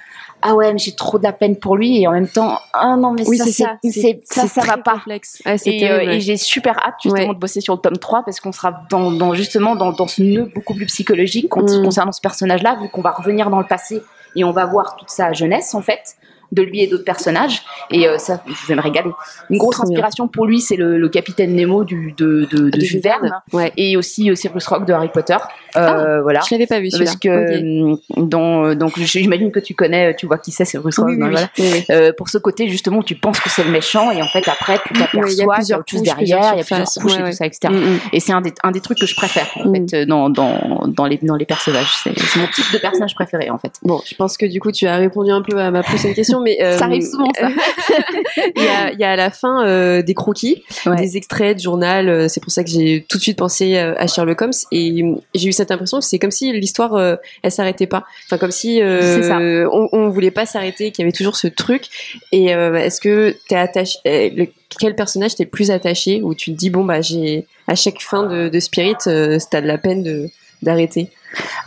[0.42, 2.94] Ah ouais, mais j'ai trop de la peine pour lui et en même temps, ah
[2.96, 3.78] non mais Oui, ça, ça.
[4.24, 5.00] ça, ça va pas.
[5.06, 5.20] Ouais,
[5.64, 7.34] Et, euh, et j'ai super hâte justement Ouais.
[7.34, 10.22] de bosser sur le tome 3 parce qu'on sera dans, dans- justement dans, dans ce
[10.22, 11.82] nœud beaucoup plus psychologique Mm.
[11.84, 14.02] concernant ce personnage-là, vu qu'on va revenir dans le passé
[14.36, 16.16] et on va voir toute sa jeunesse en fait
[16.52, 17.62] de lui et d'autres personnages.
[17.90, 19.10] Et euh, ça je vais me régaler
[19.50, 22.80] une grosse inspiration pour lui c'est le, le capitaine Nemo du, de, de, de De
[22.80, 23.72] Jules Verne Ouais.
[23.76, 25.36] et aussi euh, Cyrus Rock de Harry Potter
[25.80, 27.98] euh, voilà Je l'avais pas vu parce que Ok.
[28.18, 31.22] euh, dans, donc j'imagine que tu connais tu vois qui c'est Cyrus Rock Oui, oui,
[31.22, 31.30] hein, oui.
[31.32, 31.48] voilà.
[31.58, 31.84] Oui, oui.
[31.90, 34.78] Euh, pour ce côté justement tu penses que c'est le méchant et en fait après
[34.86, 36.58] tu t'aperçois Ouais, il y a qu'il y a plusieurs autre chose couches, derrière, il
[36.58, 37.30] y a plusieurs couches Ouais, et ouais.
[37.30, 37.68] tout ça, etc.
[37.72, 37.98] Mm, mm.
[38.12, 39.88] Et c'est un des, un des trucs que je préfère en Mm.
[39.88, 41.92] fait euh, dans, dans, dans, les, dans les personnages.
[42.02, 43.72] C'est c'est mon type de personnage préféré en fait.
[43.82, 46.40] Bon, je pense que du coup, tu as répondu un peu à ma prochaine question,
[46.40, 47.48] mais euh, Ça arrive souvent, ça.
[48.56, 50.96] il, y a, il y a à la fin euh, des croquis, Ouais.
[50.96, 52.08] des extraits de journal.
[52.08, 55.02] euh, c'est pour ça que j'ai tout de suite pensé euh, à Sherlock Holmes et
[55.02, 58.04] euh, j'ai eu cette impression que c'est comme si l'histoire euh, elle s'arrêtait pas.
[58.26, 61.84] Enfin, comme si euh, on, on voulait pas s'arrêter, qu'il y avait toujours ce truc.
[62.32, 64.46] Et euh, est-ce que t'es attaché euh, le-
[64.78, 68.00] Quel personnage t'es le plus attaché où tu te dis bon bah j'ai à chaque
[68.00, 70.28] fin de, de Spirit, t'as de la peine de
[70.62, 71.10] d'arrêter?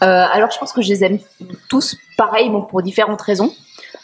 [0.02, 1.20] Alors je pense que je les aime
[1.70, 3.54] tous pareil, bon, pour différentes raisons.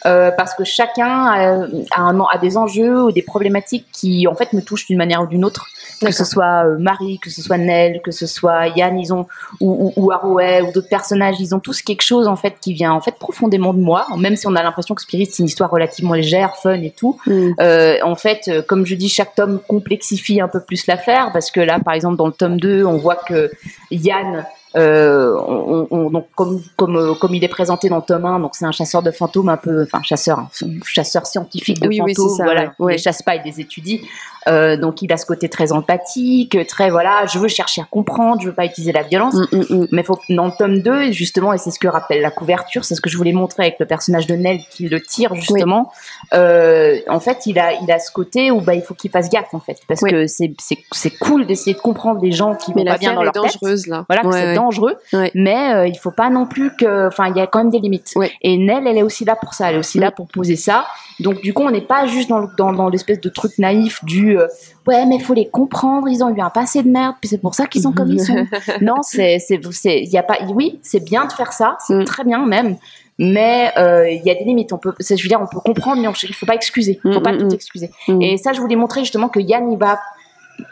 [0.04, 4.34] Euh, parce que chacun a, a un- a des enjeux ou des problématiques qui en
[4.34, 5.66] fait me touchent d'une manière ou d'une autre.
[6.00, 9.26] Que ce soit euh, Marie, que ce soit Nell, que ce soit Yann, ils ont
[9.60, 12.92] ou, ou, ou ou d'autres personnages, ils ont tous quelque chose en fait qui vient
[12.92, 14.06] en fait profondément de moi.
[14.18, 17.18] Même si on a l'impression que Spirit c'est une histoire relativement légère, fun et tout.
[17.26, 17.50] Mm.
[17.60, 21.50] Euh, en fait, euh, comme je dis, chaque tome complexifie un peu plus l'affaire parce
[21.50, 23.50] que là, par exemple, dans le tome 2, on voit que
[23.90, 24.44] Yann,
[24.76, 28.40] euh, on, on- donc comme comme euh, comme il est présenté dans le tome 1,
[28.40, 30.48] donc c'est un chasseur de fantômes un peu, enfin chasseur, hein,
[30.84, 33.42] chasseur scientifique de Oui, oui, fantômes, c'est ça, voilà, ouais, il les chasse pas, il
[33.44, 34.02] les étudie.
[34.48, 38.40] Euh, donc il a ce côté très empathique, très voilà, je veux chercher à comprendre,
[38.40, 39.34] je veux pas utiliser la violence.
[39.34, 39.88] Mm, mm, mm.
[39.92, 42.94] Mais faut, dans le tome 2, justement, et c'est ce que rappelle la couverture, c'est
[42.94, 45.90] ce que je voulais montrer avec le personnage de Nell qui le tire, justement.
[46.34, 49.28] Euh, en fait, il a, il a ce côté où bah, il faut qu'il fasse
[49.30, 49.78] gaffe, en fait.
[49.88, 50.10] Parce Oui.
[50.10, 53.14] que c'est, c'est, c'est cool d'essayer de comprendre les gens qui Mais vont pas bien
[53.14, 53.42] dans est leur tête.
[53.42, 54.04] dangereuse là.
[54.08, 54.54] Voilà, Ouais, c'est ouais.
[54.54, 54.96] dangereux.
[55.12, 55.30] Ouais.
[55.34, 57.08] Mais euh, il faut pas non plus que.
[57.08, 58.14] Enfin, il y a quand même des limites.
[58.42, 59.70] Et Nell, elle est aussi là pour ça.
[59.70, 60.86] Elle est aussi là pour poser ça.
[61.20, 64.35] Donc, du coup, on n'est pas juste dans, dans, dans l'espèce de truc naïf du.
[64.36, 64.46] Euh,
[64.86, 66.08] ouais, mais il faut les comprendre.
[66.08, 67.14] Ils ont eu un passé de merde.
[67.20, 68.34] Puis c'est pour ça qu'ils sont comme ils sont.
[68.80, 71.94] non, c'est, c'est, c'est, il y a pas, oui, c'est bien de faire ça, c'est
[71.94, 72.04] Mm.
[72.04, 72.76] très bien même,
[73.18, 74.72] mais euh, il y a des limites.
[74.72, 77.12] On peut, je veux dire, on peut comprendre, mais on- il faut pas excuser, il
[77.12, 77.54] faut Mm, pas mm, tout mm.
[77.54, 77.90] excuser.
[78.08, 78.22] Mm.
[78.22, 79.98] Et ça, je voulais montrer justement que Yann, il va,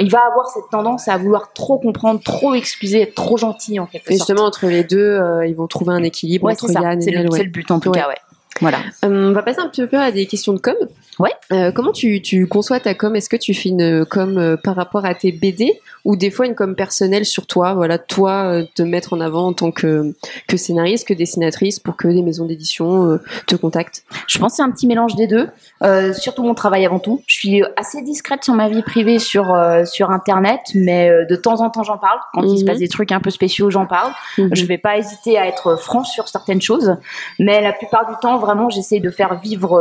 [0.00, 3.87] il va avoir cette tendance à vouloir trop comprendre, trop excuser, être trop gentil en
[3.87, 4.29] quelque Et sorte.
[4.29, 6.70] justement, entre les deux, euh, ils vont trouver un équilibre Ouais, entre.
[6.72, 7.98] Yann et C'est le, but en tout Ouais.
[8.00, 8.16] cas, ouais.
[8.61, 8.79] Voilà.
[9.05, 10.74] Euh, on va passer un petit peu à des questions de com.
[11.18, 11.31] Ouais.
[11.53, 13.14] Euh, comment tu, tu conçois ta com?
[13.14, 15.72] Est-ce que tu fais une com euh, par rapport à tes BD
[16.05, 17.74] ou des fois une com personnelle sur toi?
[17.74, 20.12] Voilà, toi, euh, te mettre en avant en tant que,
[20.48, 24.03] que scénariste, que dessinatrice pour que des maisons d'édition te contactent?
[24.27, 25.48] Je pense que c'est un petit mélange des deux.
[26.14, 27.22] Surtout mon travail avant tout.
[27.27, 31.70] Je suis assez discrète sur ma vie privée sur sur internet, mais de temps en
[31.70, 32.18] temps j'en parle.
[32.33, 32.68] Quand il se Mhm.
[32.70, 34.12] passe des trucs un peu spéciaux, j'en parle.
[34.38, 36.96] Je vais pas hésiter à être franche sur certaines choses,
[37.38, 39.81] mais la plupart du temps, vraiment, j'essaie de faire vivre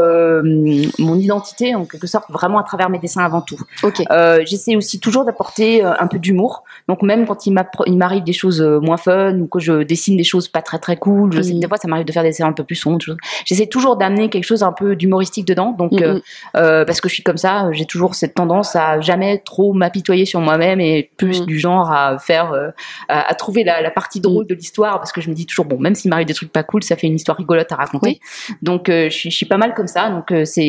[0.99, 3.57] mon identité en quelque sorte, vraiment à travers mes dessins avant tout.
[3.83, 4.01] Ok.
[4.11, 6.63] Euh, j'essaie aussi toujours d'apporter euh, un peu d'humour.
[6.87, 7.53] Donc même quand il
[7.97, 10.97] m'arrive des choses euh, moins fun ou que je dessine des choses pas très très
[10.97, 11.61] cool, je sais que Mhm.
[11.61, 12.99] des fois ça m'arrive de faire des dessins un peu plus sombres.
[13.45, 15.71] J'essaie toujours d'amener quelque chose un peu d'humoristique dedans.
[15.77, 16.19] Donc euh,
[16.55, 20.25] euh, parce que je suis comme ça, j'ai toujours cette tendance à jamais trop m'apitoyer
[20.25, 22.53] sur moi-même et plus du genre à faire,
[23.09, 24.23] à, à trouver la, la partie Mm.
[24.23, 26.51] drôle de l'histoire parce que je me dis toujours bon, même s'il m'arrive des trucs
[26.51, 28.19] pas cool, ça fait une histoire rigolote à raconter.
[28.61, 30.09] Donc je, suis, je suis pas mal comme ça.
[30.09, 30.61] Donc c'est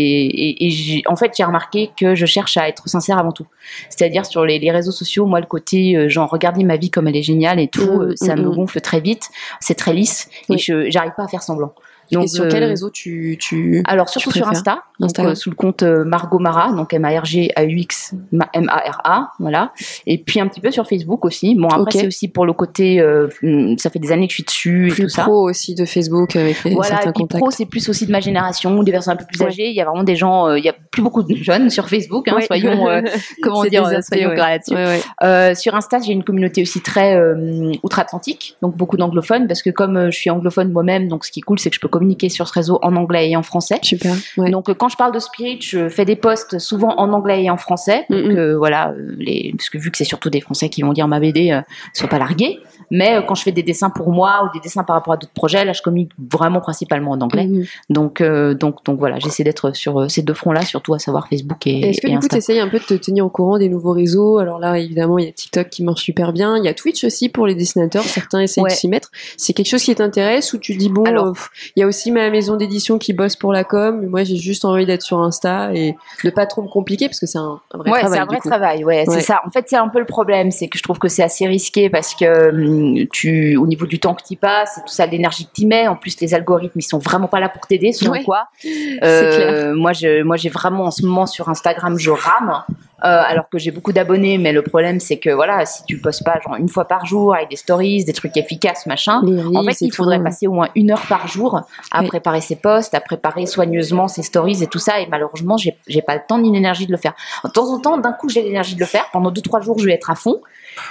[0.45, 3.47] et, en fait j'ai remarqué que je cherche à être sincère avant tout.
[3.89, 7.09] C'est-à-dire sur les, les réseaux sociaux, moi le côté euh, genre regardez ma vie comme
[7.09, 8.55] elle est géniale et tout, Mhm, euh, ça me mhm.
[8.55, 9.29] gonfle très vite.
[9.61, 10.57] C'est très lisse Oui.
[10.57, 11.75] et je j'arrive pas à faire semblant.
[12.11, 16.39] Et sur quel réseau tu, tu Alors surtout sur Insta, donc, sous le compte Margot
[16.39, 19.73] Mara, donc M A R G A U X M A R A, voilà.
[20.07, 21.55] Et puis un petit peu sur Facebook aussi.
[21.55, 23.03] Bon après c'est aussi pour le côté,
[23.43, 25.23] hmm, ça fait des années que je suis dessus plus et tout ça.
[25.23, 27.43] pro aussi de Facebook avec les voilà, certains et puis contacts.
[27.43, 29.69] pro c'est plus aussi de ma génération, des personnes un peu plus âgées.
[29.69, 32.29] Il y a vraiment des gens, il y a plus beaucoup de jeunes sur Facebook,
[32.29, 32.87] hein, soyons
[33.43, 34.75] comment dire, soyons là-dessus.
[35.23, 39.71] Euh, sur Insta, j'ai une communauté aussi très euh, outre-Atlantique, donc beaucoup d'anglophones, parce que
[39.71, 41.89] comme euh, je suis anglophone moi-même, donc ce qui est cool, c'est que je peux
[41.95, 43.79] communiquer sur ce réseau en anglais et en français.
[43.83, 44.15] Super.
[44.37, 47.57] Donc quand je parle de Spirit, je fais des posts souvent en anglais et en
[47.57, 51.07] français, donc voilà, les, parce que vu que c'est surtout des Français qui vont lire
[51.07, 52.59] ma BD, ne soient pas largués.
[52.91, 55.33] Mais quand je fais des dessins pour moi ou des dessins par rapport à d'autres
[55.33, 57.49] projets, là, je communique vraiment principalement en anglais.
[57.91, 61.91] Donc, donc, donc voilà, j'essaie d'être sur ces deux fronts-là, surtout à savoir Facebook et,
[61.91, 63.93] Est-ce que du coup, tu essayes un peu de te tenir au courant des nouveaux
[63.93, 64.39] réseaux?
[64.39, 66.57] Alors là, évidemment, il y a TikTok qui marche super bien.
[66.57, 68.05] Il y a Twitch aussi pour les dessinateurs.
[68.05, 69.11] Certains essayent de s'y mettre.
[69.37, 71.33] C'est quelque chose qui t'intéresse ou tu dis, bon, euh,
[71.77, 74.07] il y a aussi ma maison d'édition qui bosse pour la com.
[74.07, 77.27] Moi, j'ai juste envie d'être sur Insta et de pas trop me compliquer parce que
[77.27, 78.17] c'est un, vrai ouais, travail.
[78.17, 78.85] c'est un vrai travail.
[78.85, 79.41] Ouais, c'est ça.
[79.47, 80.51] En fait, c'est un peu le problème.
[80.51, 83.99] C'est que je trouve que c'est assez risqué parce que hum, tu, au niveau du
[83.99, 85.89] temps que tu passes, tout ça, l'énergie que tu mets.
[85.89, 88.49] En plus, les algorithmes, ils sont vraiment pas là pour t'aider, selon quoi.
[89.03, 92.63] Euh, moi, je, moi, j'ai vraiment en ce moment sur Instagram, je rame.
[93.05, 96.25] Euh, alors que j'ai beaucoup d'abonnés, mais le problème c'est que voilà, si tu postes
[96.25, 99.21] pas genre une fois par jour avec des stories, des trucs efficaces, machin,
[99.55, 102.95] en fait il faudrait passer au moins une heure par jour à préparer ses posts,
[102.95, 105.01] à préparer soigneusement ses stories et tout ça.
[105.01, 107.13] Et malheureusement, j'ai j'ai pas le temps ni l'énergie de le faire.
[107.45, 109.05] De temps en temps, d'un coup, j'ai l'énergie de le faire.
[109.13, 110.41] Pendant deux trois jours, je vais être à fond.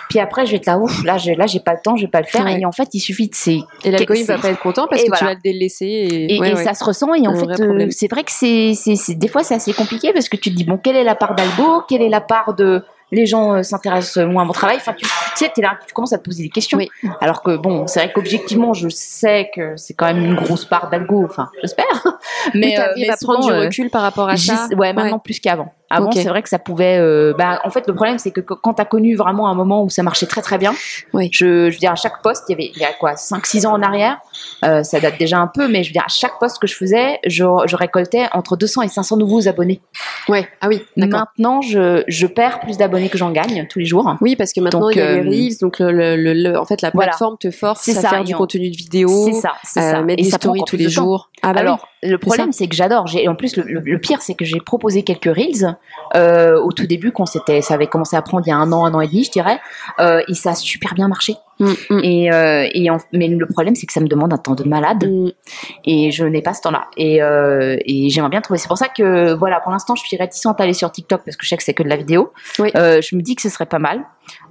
[0.09, 2.03] Puis après, je vais être là, ouf, là, j'ai, là, j'ai pas le temps, je
[2.03, 2.47] vais pas le faire.
[2.47, 3.61] Et en fait, il suffit de ces.
[3.83, 5.85] Et l'algorithme va pas être content parce que tu vas le délaisser.
[5.85, 7.13] Et, et, ça se ressent.
[7.13, 10.29] Et en fait, euh, c'est vrai que c'est, c'est, des fois, c'est assez compliqué parce
[10.29, 11.83] que tu te dis, bon, quelle est la part d'algo?
[11.87, 14.77] Quelle est la part de les gens euh, s'intéressent moins à mon travail.
[14.77, 16.79] Enfin, tu, sais, es là, tu commences à te poser des questions.
[17.21, 20.89] Alors que bon, c'est vrai qu'objectivement, je sais que c'est quand même une grosse part
[20.89, 21.23] d'algo.
[21.25, 21.85] Enfin, j'espère.
[22.53, 24.67] Mais, tu euh, prendre du recul par rapport à ça.
[24.75, 25.73] Ouais, maintenant plus qu'avant.
[25.93, 26.97] Avant, c'est vrai que ça pouvait.
[26.99, 29.83] Euh, bah, en fait, le problème, c'est que quand tu as connu vraiment un moment
[29.83, 30.73] où ça marchait très très bien,
[31.13, 31.29] oui.
[31.31, 33.67] je, je veux dire, à chaque poste, il y avait il y a quoi, 5-6
[33.67, 34.17] ans en arrière,
[34.65, 36.75] euh, ça date déjà un peu, mais je veux dire, à chaque poste que je
[36.75, 39.81] faisais, je, je récoltais entre 200 et 500 nouveaux abonnés.
[40.27, 44.15] Ouais, ah oui, Maintenant, je, je perds plus d'abonnés que j'en gagne tous les jours.
[44.21, 46.91] Oui, parce que maintenant, il y a les Reels, donc le, le, en fait, la
[46.91, 50.01] plateforme te force à faire du contenu de vidéo, c'est ça, c'est ça.
[50.01, 51.29] mettre et des ça stories tous les jours.
[51.41, 53.07] Ah bah Alors, le problème, c'est que j'adore.
[53.07, 55.77] J'ai, en plus, le, pire, c'est que j'ai proposé quelques Reels.
[56.15, 58.71] Euh, au tout début, quand c'était, ça avait commencé à prendre il y a un
[58.71, 59.59] an, un an et demi, je dirais,
[59.99, 61.35] euh, et ça a super bien marché.
[61.59, 61.99] Mm, mm.
[62.03, 65.05] Et, euh, et mais le problème, c'est que ça me demande un temps de malade,
[65.05, 65.31] mm.
[65.85, 66.87] et je n'ai pas ce temps-là.
[66.97, 68.57] Et, euh, et j'aimerais bien trouver.
[68.57, 71.37] C'est pour ça que, voilà, pour l'instant, je suis réticente à aller sur TikTok parce
[71.37, 72.33] que je sais que c'est que de la vidéo.
[72.59, 72.71] Oui.
[72.75, 74.03] Euh, je me dis que ce serait pas mal,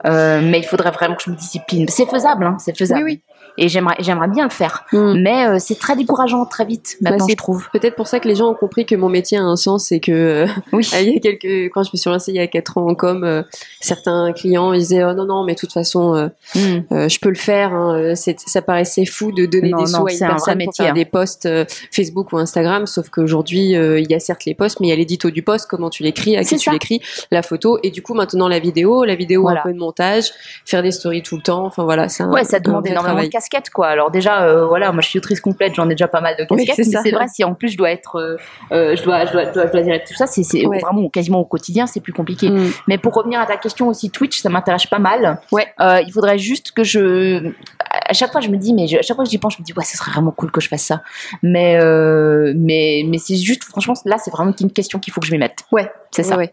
[0.06, 1.86] euh, mais il faudrait vraiment que je me discipline.
[1.88, 3.04] C'est faisable, hein, c'est faisable.
[3.04, 3.20] Oui, oui.
[3.58, 5.20] Et j'aimerais, j'aimerais bien le faire, Mm.
[5.22, 6.96] mais euh, c'est très décourageant très vite.
[7.02, 7.68] Bah, Maintenant, je trouve.
[7.70, 10.00] Peut-être pour ça que les gens ont compris que mon métier a un sens et
[10.00, 10.88] que euh, Oui.
[11.02, 12.94] il y a quelques quand je me suis lancée il y a quatre ans en
[12.94, 13.44] com,
[13.80, 16.60] certains clients ils disaient oh, non non mais de toute façon euh, Mm.
[16.92, 17.72] euh, je peux le faire.
[17.74, 18.14] Hein.
[18.14, 20.92] Ça paraissait fou de donner Non, des sous à une un personne pour métier, faire
[20.92, 20.94] hein.
[20.94, 21.48] des posts
[21.90, 24.96] Facebook ou Instagram, sauf qu'aujourd'hui il y a certes les posts, mais il y a
[24.96, 28.14] l'édito du post, comment tu l'écris, à qui tu l'écris, la photo et du coup
[28.14, 29.61] maintenant la vidéo, la vidéo Voilà.
[29.62, 30.30] Un peu de montage,
[30.64, 31.64] faire des stories tout le temps.
[31.66, 33.28] Enfin voilà, c'est un, Ouais, ça demande énormément travail.
[33.28, 33.88] de casquettes, quoi.
[33.88, 36.44] Alors déjà, euh, voilà, moi je suis autrice complète, j'en ai déjà pas mal de
[36.44, 38.36] casquettes, c'est mais c'est vrai si en plus je dois être, euh,
[38.72, 40.78] euh, je dois, je dois, je dois, je dois gérer tout ça, c'est c'est Ouais.
[40.80, 42.48] vraiment quasiment au quotidien, c'est plus compliqué.
[42.50, 42.70] Mm.
[42.88, 45.40] Mais pour revenir à ta question aussi, Twitch, ça m'intéresse pas mal.
[45.50, 45.66] Ouais.
[45.80, 47.52] Euh, il faudrait juste que je,
[47.92, 49.60] à chaque fois je me dis, mais je- à chaque fois que j'y pense, je
[49.60, 51.02] me dis, ouais, ce serait vraiment cool que je fasse ça.
[51.42, 55.26] Mais, euh, mais, mais c'est juste, franchement, là, c'est vraiment une question qu'il faut que
[55.26, 55.60] je m'y mette.
[55.72, 56.36] Ouais, C'est ça.
[56.36, 56.52] Ouais, ouais.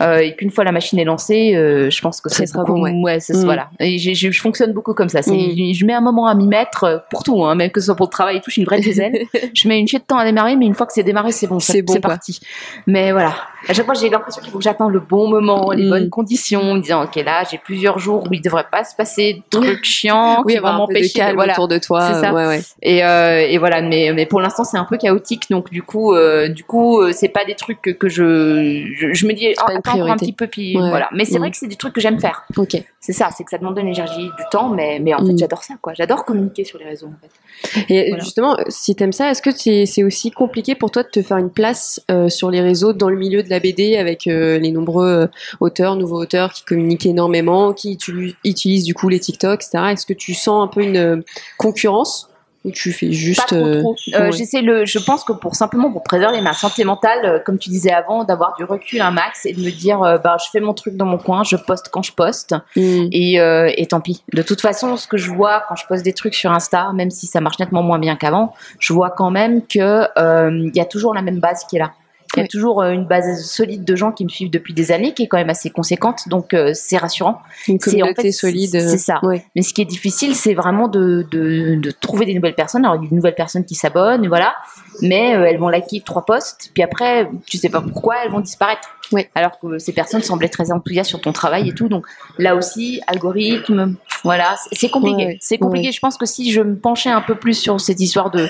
[0.00, 2.62] Euh, et qu'une fois la machine est lancée, euh, je pense que Ça c'est sera
[2.64, 3.18] beaucoup, bon, ouais.
[3.18, 3.44] c'est- Mm.
[3.44, 3.70] voilà.
[3.80, 5.20] Et je, je fonctionne beaucoup comme ça.
[5.20, 5.72] Mm.
[5.72, 8.06] Je mets un moment à m'y mettre pour tout, hein, même que ce soit pour
[8.06, 8.46] le travail et tout.
[8.50, 9.12] Je suis une vraie diesel.
[9.54, 11.46] je mets une chute de temps à démarrer, mais une fois que c'est démarré, c'est
[11.46, 12.38] bon, C'est bon, c'est parti.
[12.86, 13.34] Mais voilà.
[13.68, 15.90] À chaque fois, j'ai l'impression qu'il faut que j'attende le bon moment, les Mm.
[15.90, 18.94] bonnes conditions, en me disant, ok, là, j'ai plusieurs jours où il devrait pas se
[18.94, 21.18] passer de trucs chiants Oui, avoir un de m'empêcher.
[21.18, 21.52] calme voilà.
[21.52, 22.12] autour de toi.
[22.12, 22.32] C'est ça.
[22.32, 22.60] Ouais, ouais.
[22.82, 26.14] Et, euh, et voilà, mais, mais pour l'instant c'est un peu chaotique, donc du coup,
[26.14, 29.46] euh, du coup, euh, c'est pas des trucs que, que je, je, je me dis
[29.46, 30.88] une attends un petit peu, puis Ouais.
[30.90, 31.08] voilà.
[31.12, 31.38] Mais c'est Mm.
[31.38, 32.44] vrai que c'est des trucs que j'aime faire.
[32.56, 32.76] Ok.
[33.00, 35.38] C'est ça, c'est que ça demande de l'énergie, du temps, mais, mais en fait Mm.
[35.38, 35.92] j'adore ça, quoi.
[35.94, 37.06] J'adore communiquer sur les réseaux.
[37.06, 37.84] En fait.
[37.94, 38.22] Et Voilà.
[38.24, 41.36] justement, si t'aimes ça, est-ce que c'est c'est aussi compliqué pour toi de te faire
[41.36, 44.70] une place euh, sur les réseaux dans le milieu de la BD avec euh, les
[44.72, 45.26] nombreux euh,
[45.60, 47.96] auteurs, nouveaux auteurs qui communiquent énormément, qui
[48.44, 49.84] utilisent du coup les TikTok, etc.
[49.92, 51.24] Est-ce que tu sens un peu une euh,
[51.56, 52.28] concurrence
[52.64, 53.52] Ou tu fais juste.
[53.52, 53.82] Euh.
[54.14, 54.32] Euh.
[54.32, 57.70] J'essaie le, je pense que pour simplement pour préserver ma santé mentale, euh, comme tu
[57.70, 60.58] disais avant, d'avoir du recul un max et de me dire, euh, bah, je fais
[60.60, 63.08] mon truc dans mon coin, je poste quand je poste Mm.
[63.12, 63.34] et,
[63.80, 64.22] et tant pis.
[64.32, 67.10] De toute façon, ce que je vois quand je poste des trucs sur Insta, même
[67.10, 70.84] si ça marche nettement moins bien qu'avant, je vois quand même que il y a
[70.84, 71.92] toujours la même base qui est là.
[72.36, 74.92] Il y a toujours euh, une base solide de gens qui me suivent depuis des
[74.92, 77.40] années, qui est quand même assez conséquente, donc euh, c'est rassurant.
[77.68, 78.70] Une c'est- en communauté fait, solide.
[78.70, 79.20] c'est- ça.
[79.22, 79.44] Ouais.
[79.54, 82.84] Mais ce qui est difficile, c'est vraiment de, de, de trouver des nouvelles personnes.
[82.84, 84.54] Alors, il y a des nouvelles personnes qui s'abonnent, voilà.
[85.02, 88.40] Mais euh, elles vont liker trois posts, puis après, tu sais pas pourquoi, elles vont
[88.40, 88.88] disparaître.
[89.12, 89.30] Ouais.
[89.36, 91.88] Alors que ces personnes semblaient très enthousiastes sur ton travail et tout.
[91.88, 92.06] Donc
[92.38, 93.94] là aussi, algorithme,
[94.24, 95.26] voilà, c'est- c'est compliqué.
[95.26, 95.92] Ouais, c'est compliqué.
[95.92, 98.48] Je pense que si je me penchais un peu plus sur cette histoire de,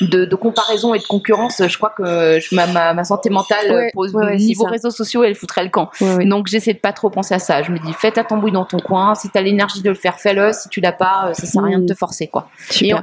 [0.00, 3.70] de, de comparaison et de concurrence, je crois que je- ma, ma, ma santé mentale,
[3.70, 5.90] Ouais, pour, ouais, niveau réseaux sociaux, elle foutrait le camp.
[6.00, 6.24] Ouais.
[6.24, 7.62] Donc j'essaie de pas trop penser à ça.
[7.62, 9.14] Je me dis, fais ta tambouille dans ton coin.
[9.14, 10.52] Si t'as l'énergie de le faire, fais-le.
[10.52, 12.48] Si tu l'as pas, euh, ça sert à rien de te forcer, quoi.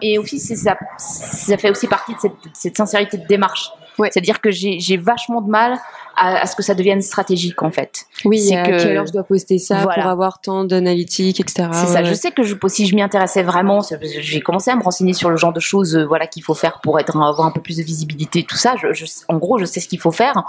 [0.02, 3.72] Et, aussi, ça, ça fait aussi partie de cette, cette sincérité de démarche.
[3.98, 4.10] Ouais.
[4.12, 5.78] C'est-à-dire que j'ai vachement de mal
[6.18, 8.06] à, à ce que ça devienne stratégique, en fait.
[8.24, 10.02] Oui, c'est que- quelle heure je dois poster ça Voilà.
[10.04, 11.68] pour avoir tant d'analytiques, etc.
[11.74, 12.04] C'est ça.
[12.04, 15.30] Je sais que je, si je m'y intéressais vraiment, j'ai commencé à me renseigner sur
[15.30, 17.78] le genre de choses, euh, voilà, qu'il faut faire pour être avoir un peu plus
[17.78, 18.76] de visibilité, tout ça.
[18.82, 20.44] Je, je- en gros, je sais ce qu'il faut faire,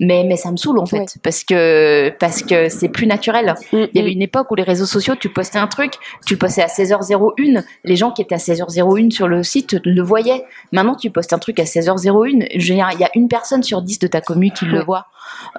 [0.00, 1.06] mais mais ça me saoule en fait Ouais.
[1.22, 3.54] parce que parce que c'est plus naturel.
[3.72, 4.12] Mm, Il y avait mm.
[4.14, 5.94] une époque où les réseaux sociaux, tu postais un truc,
[6.26, 10.02] tu le postais à 16h01, les gens qui étaient à 16h01 sur le site le
[10.02, 10.44] voyaient.
[10.72, 13.98] Maintenant, tu postes un truc à 16h01, je il y a une personne sur 10
[13.98, 15.06] de ta commu qui le voit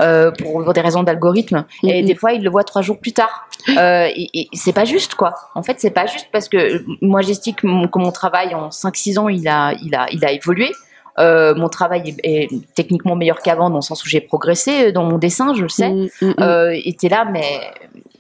[0.01, 3.13] euh, pour, pour des raisons d'algorithme, et des fois, il le voit trois jours plus
[3.13, 3.47] tard.
[3.69, 5.33] Euh, et, et c'est pas juste, quoi.
[5.55, 8.69] En fait, c'est pas juste parce que moi, j'estime que mon, que mon travail en
[8.69, 10.71] 5-6 ans, il a, il a, il a évolué.
[11.19, 15.03] Euh, mon travail est, est techniquement meilleur qu'avant dans le sens où j'ai progressé dans
[15.03, 15.89] mon dessin, je le sais.
[15.89, 16.33] Mm, mm, mm.
[16.39, 17.43] Euh, et t'es là, mais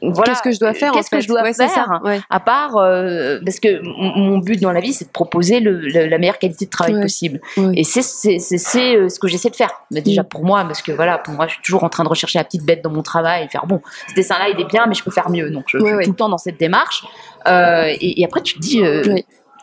[0.01, 0.23] voilà.
[0.23, 2.19] Qu'est-ce que je dois faire Qu'est-ce en fait que je dois Ouais, faire ça, ouais.
[2.29, 6.07] à part euh, parce que mon but dans la vie c'est de proposer le, le-
[6.07, 7.01] la meilleure qualité de travail Ouais.
[7.01, 7.41] possible
[7.73, 10.27] et c'est c'est c'est- c'est, euh, ce que j'essaie de faire mais déjà Mm.
[10.29, 12.45] pour moi parce que voilà pour moi je suis toujours en train de rechercher la
[12.45, 14.93] petite bête dans mon travail et faire bon ce dessin là il est bien mais
[14.95, 17.03] je peux faire mieux donc je, suis tout le temps dans cette démarche
[17.47, 19.01] Euh, et, et après tu te dis euh.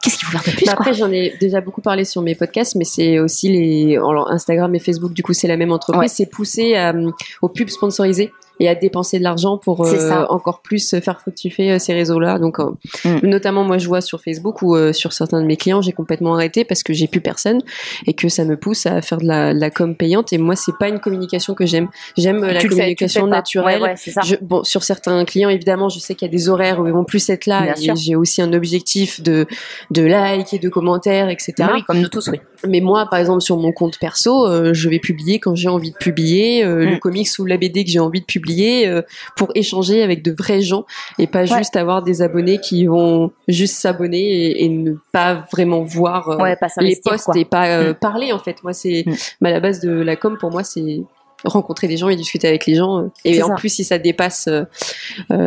[0.02, 2.74] Qu'est-ce qu'il faut faire de plus après, j'en ai déjà beaucoup parlé sur mes podcasts,
[2.74, 5.12] mais c'est aussi les alors, Instagram et Facebook.
[5.12, 6.00] Du coup, c'est la même entreprise.
[6.00, 6.08] Ouais.
[6.08, 7.10] C'est pousser euh,
[7.42, 11.78] aux pubs sponsorisées et à dépenser de l'argent pour euh, encore plus faire fructifier euh,
[11.78, 12.38] ces réseaux-là.
[12.38, 12.70] Donc, euh,
[13.04, 13.26] Mm.
[13.26, 16.34] notamment, moi, je vois sur Facebook ou euh, sur certains de mes clients, j'ai complètement
[16.34, 17.60] arrêté parce que j'ai plus personne
[18.06, 20.32] et que ça me pousse à faire de la, de la com payante.
[20.32, 21.88] Et moi, c'est pas une communication que j'aime.
[22.16, 23.82] J'aime euh, la le le communication fais naturelle.
[23.82, 26.32] Ouais, ouais, c'est ça Je- bon, sur certains clients, évidemment, je sais qu'il y a
[26.32, 27.74] des horaires où ils vont plus être là.
[27.94, 29.46] J'ai aussi un objectif de,
[29.90, 31.54] de likes et de commentaires, etc.
[31.74, 34.88] Oui comme nous tous oui Mais moi, par exemple, sur mon compte perso, euh, je
[34.88, 36.90] vais publier quand j'ai envie de publier euh, Mm.
[36.90, 39.02] le comics ou la BD que j'ai envie de publier euh,
[39.36, 40.84] pour échanger avec de vrais gens
[41.18, 41.58] et pas Ouais.
[41.58, 46.36] juste avoir des abonnés qui vont juste s'abonner et, et ne pas vraiment voir euh,
[46.38, 47.38] ouais pas les posts quoi.
[47.38, 47.94] et pas euh, Mm.
[47.94, 48.62] parler en fait.
[48.62, 49.14] Moi, c'est Mm.
[49.40, 51.02] bah, la base de la com pour moi, c'est
[51.44, 53.10] rencontrer des gens et discuter avec les gens.
[53.24, 53.54] Et en ça.
[53.54, 54.64] plus, si ça dépasse euh,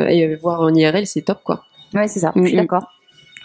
[0.07, 1.63] et voir en IRL, c'est top quoi.
[1.93, 2.98] ouais c'est ça je suis Mm, d'accord Je suis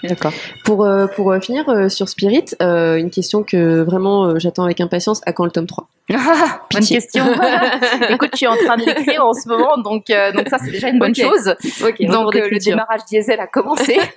[0.08, 0.32] d'accord
[0.64, 4.64] Pour, euh, pour euh, finir euh, sur Spirit, euh, une question que vraiment euh, j'attends
[4.64, 7.24] avec impatience, à quand le tome 3 Ah, bonne question.
[8.10, 10.70] Écoute, je suis en train de l'écrire en ce moment, donc euh, donc ça c'est
[10.70, 11.54] déjà une bonne chose.
[12.00, 13.98] Donc euh, le démarrage diesel a commencé.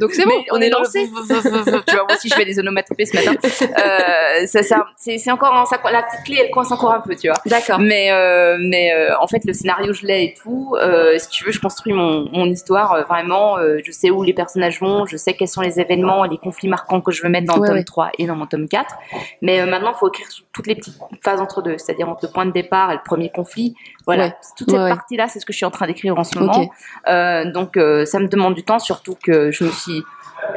[0.00, 1.06] Donc c'est bon, Mais on est le lancé.
[1.06, 3.34] tu vois, moi aussi je fais des onomatopées ce matin.
[3.44, 7.28] Euh, ça, ça, c'est encore ça, la petite clé, elle coince encore un peu, tu
[7.28, 7.36] vois.
[7.46, 7.78] D'accord.
[7.80, 10.74] Mais euh, mais euh, en fait le scénario je l'ai et tout.
[10.80, 13.58] Euh, si tu veux, je construis mon, mon histoire euh, vraiment.
[13.58, 16.38] euh, je sais où les personnages vont, je sais quels sont les événements et les
[16.38, 17.84] conflits marquants que je veux mettre dans le Ouais, tome ouais.
[17.84, 18.94] 3 et dans mon tome 4.
[19.42, 22.32] Mais euh, maintenant, il faut écrire toutes les petites phases entre deux, c'est-à-dire entre le
[22.32, 23.74] point de départ et le premier conflit.
[24.06, 24.34] Voilà, Ouais.
[24.56, 26.70] toute cette partie-là, c'est ce que je suis en train d'écrire en ce moment.
[27.08, 30.02] Euh, donc euh, ça me demande du temps, surtout que je me suis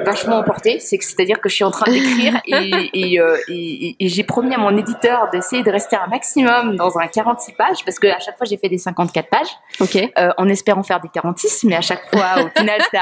[0.04, 0.80] vachement emportée.
[0.82, 4.24] C'est c'est-à-dire que je suis en train d'écrire et, et, euh, et- et- et j'ai
[4.26, 8.08] promis à mon éditeur d'essayer de rester un maximum dans un 46 pages parce que
[8.08, 9.48] à chaque fois j'ai fait des 54 pages
[9.80, 9.96] Ok.
[9.96, 12.98] euh, en espérant faire des 46, mais à chaque fois au final c'était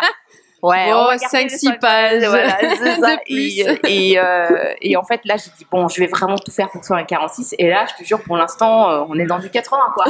[0.70, 3.16] Ouais, Bon, on va garder cinq, les six cinq pages Voilà, c'est ça.
[3.16, 3.60] de plus.
[3.88, 6.70] Et, et, euh, et en fait, là, j'ai dit, bon, je vais vraiment tout faire
[6.70, 7.56] pour que ce soit un 46.
[7.60, 10.06] Et là, je te jure, pour l'instant, euh, on est dans du 80, quoi.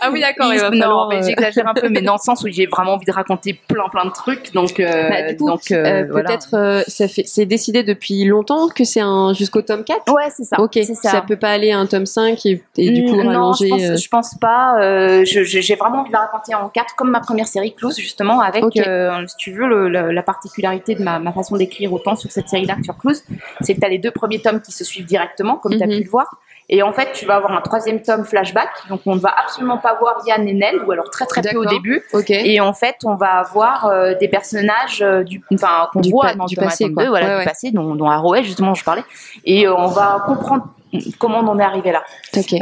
[0.00, 0.48] Ah oui, d'accord.
[0.52, 3.06] non, falloir, mais euh, j'exagère un peu, mais dans le sens où j'ai vraiment envie
[3.06, 4.52] de raconter plein, plein de trucs.
[4.52, 6.28] Donc, euh, bah, du coup, donc euh, euh, voilà.
[6.28, 10.28] peut-être euh, ça fait, c'est décidé depuis longtemps que c'est un jusqu'au tome 4 Ouais,
[10.36, 10.60] c'est ça.
[10.60, 11.10] Ok, ça.
[11.10, 11.20] ça.
[11.22, 13.68] peut pas aller à un tome 5 et, et du coup Mm, non, rallonger.
[13.68, 14.74] je pense, euh, je pense pas.
[14.80, 18.40] Euh, j'ai vraiment envie de la raconter en quatre, comme ma première série Close, justement,
[18.40, 18.64] avec.
[19.20, 22.30] Euh, si tu veux, le- le- la particularité de ma, ma façon d'écrire autant sur
[22.30, 23.22] cette série-là que sur Close,
[23.60, 25.86] c'est que tu as les deux premiers tomes qui se suivent directement, comme tu as
[25.86, 25.98] Mhm.
[25.98, 26.26] pu le voir.
[26.68, 28.68] Et en fait, tu vas avoir un troisième tome flashback.
[28.88, 31.56] Donc, on ne va absolument pas voir Yann et Nell, ou alors très très peu
[31.58, 32.02] au début.
[32.14, 32.30] Ok.
[32.30, 36.46] Et en fait, on va avoir euh, des personnages euh, du, enfin, qu'on voit dans
[36.46, 37.02] du passé, 1 et quoi.
[37.02, 37.44] tome 2, voilà, Ouais, du ouais.
[37.44, 38.08] passé, dont, dont
[38.42, 39.02] justement, je parlais.
[39.44, 40.66] Et euh, on va comprendre
[41.18, 42.02] comment on en est arrivé là.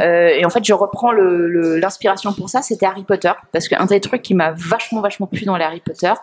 [0.01, 3.31] Euh, et en fait, je reprends le- le- l'inspiration pour ça, c'était Harry Potter.
[3.51, 6.13] Parce qu'un des trucs qui m'a vachement, vachement plu dans les Harry Potter,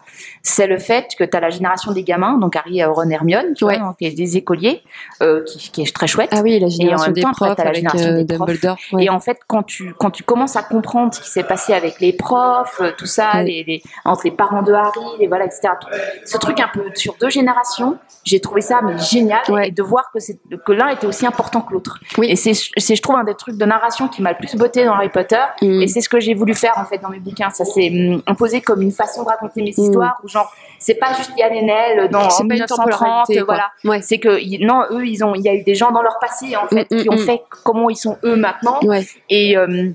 [0.42, 3.64] c'est le fait que tu as la génération des gamins, donc Harry, Ron, Hermione, tu
[3.64, 3.79] Ouais.
[3.79, 4.83] vois, donc, et des écoliers,
[5.23, 6.31] euh, qui, qui est très chouette.
[6.33, 8.35] Ah oui, la en génération même des temps, après, profs t'as la génération euh, des
[8.37, 8.48] profs.
[8.48, 8.77] Dumbledore.
[8.92, 9.04] ouais.
[9.04, 12.00] Et en fait, quand tu, quand tu commences à comprendre ce qui s'est passé avec
[12.00, 13.44] les profs, tout ça, Ouais.
[13.44, 15.69] les, les- entre les parents de Harry, les, voilà, etc.
[15.81, 15.88] tout-
[16.25, 20.11] Ce truc un peu sur deux générations, j'ai trouvé ça mais génial et de voir
[20.13, 20.19] que,
[20.56, 21.98] que l'un était aussi important que l'autre.
[22.17, 22.29] Oui.
[22.31, 24.94] Et c'est, je trouve, un des trucs de narration qui m'a le plus botté dans
[24.94, 25.40] Harry Potter.
[25.63, 25.83] Mm.
[25.83, 27.51] Et c'est ce que j'ai voulu faire en fait dans mes bouquins.
[27.51, 29.81] Ça s'est hum, imposé comme une façon de raconter mes Mm.
[29.83, 33.35] histoires où genre c'est pas juste Yann et Nell dans en pas une 1930, temporalité,
[33.37, 33.44] quoi.
[33.44, 33.71] voilà.
[33.85, 34.03] Ouais.
[34.03, 36.55] C'est que non, eux ils ont, il y a eu des gens dans leur passé
[36.57, 37.19] en fait Mm, mm, qui ont mm.
[37.19, 39.05] fait comment ils sont eux maintenant Ouais.
[39.29, 39.90] et euh,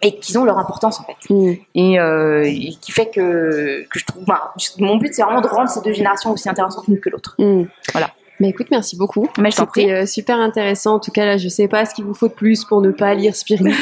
[0.00, 1.52] et qu'ils ont leur importance en fait Mm.
[1.74, 5.40] et, euh, et qui fait que que je trouve bah, je- mon but c'est vraiment
[5.40, 7.64] de rendre ces deux générations aussi intéressantes l'une que l'autre Mm.
[7.92, 8.10] Voilà.
[8.40, 9.28] Mais écoute, merci beaucoup.
[9.38, 10.94] mais je C'était euh, super intéressant.
[10.94, 12.92] En tout cas, là, je sais pas ce qu'il vous faut de plus pour ne
[12.92, 13.64] pas lire Spirit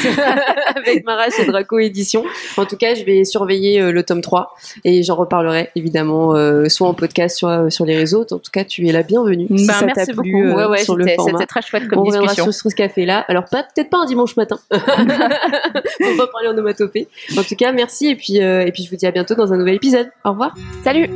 [0.75, 2.23] avec Mara chez Draco Édition.
[2.57, 6.69] En tout cas, je vais surveiller euh, le tome 3 et j'en reparlerai évidemment euh,
[6.69, 8.21] soit en podcast, soit sur les réseaux.
[8.31, 9.47] En tout cas, tu es la bienvenue.
[9.55, 11.31] si ça t'a merci beaucoup ouais, ouais, sur le c'était format.
[11.33, 13.25] c'était très chouette On comme reviendra discussion sur ce café-là.
[13.27, 14.57] Alors, pas- peut-être pas un dimanche matin.
[14.71, 17.07] On va parler en onomatopée.
[17.37, 19.57] En tout cas, merci et puis, et puis je vous dis à bientôt dans un
[19.57, 20.07] nouvel épisode.
[20.25, 20.55] Au revoir.
[20.83, 21.09] salut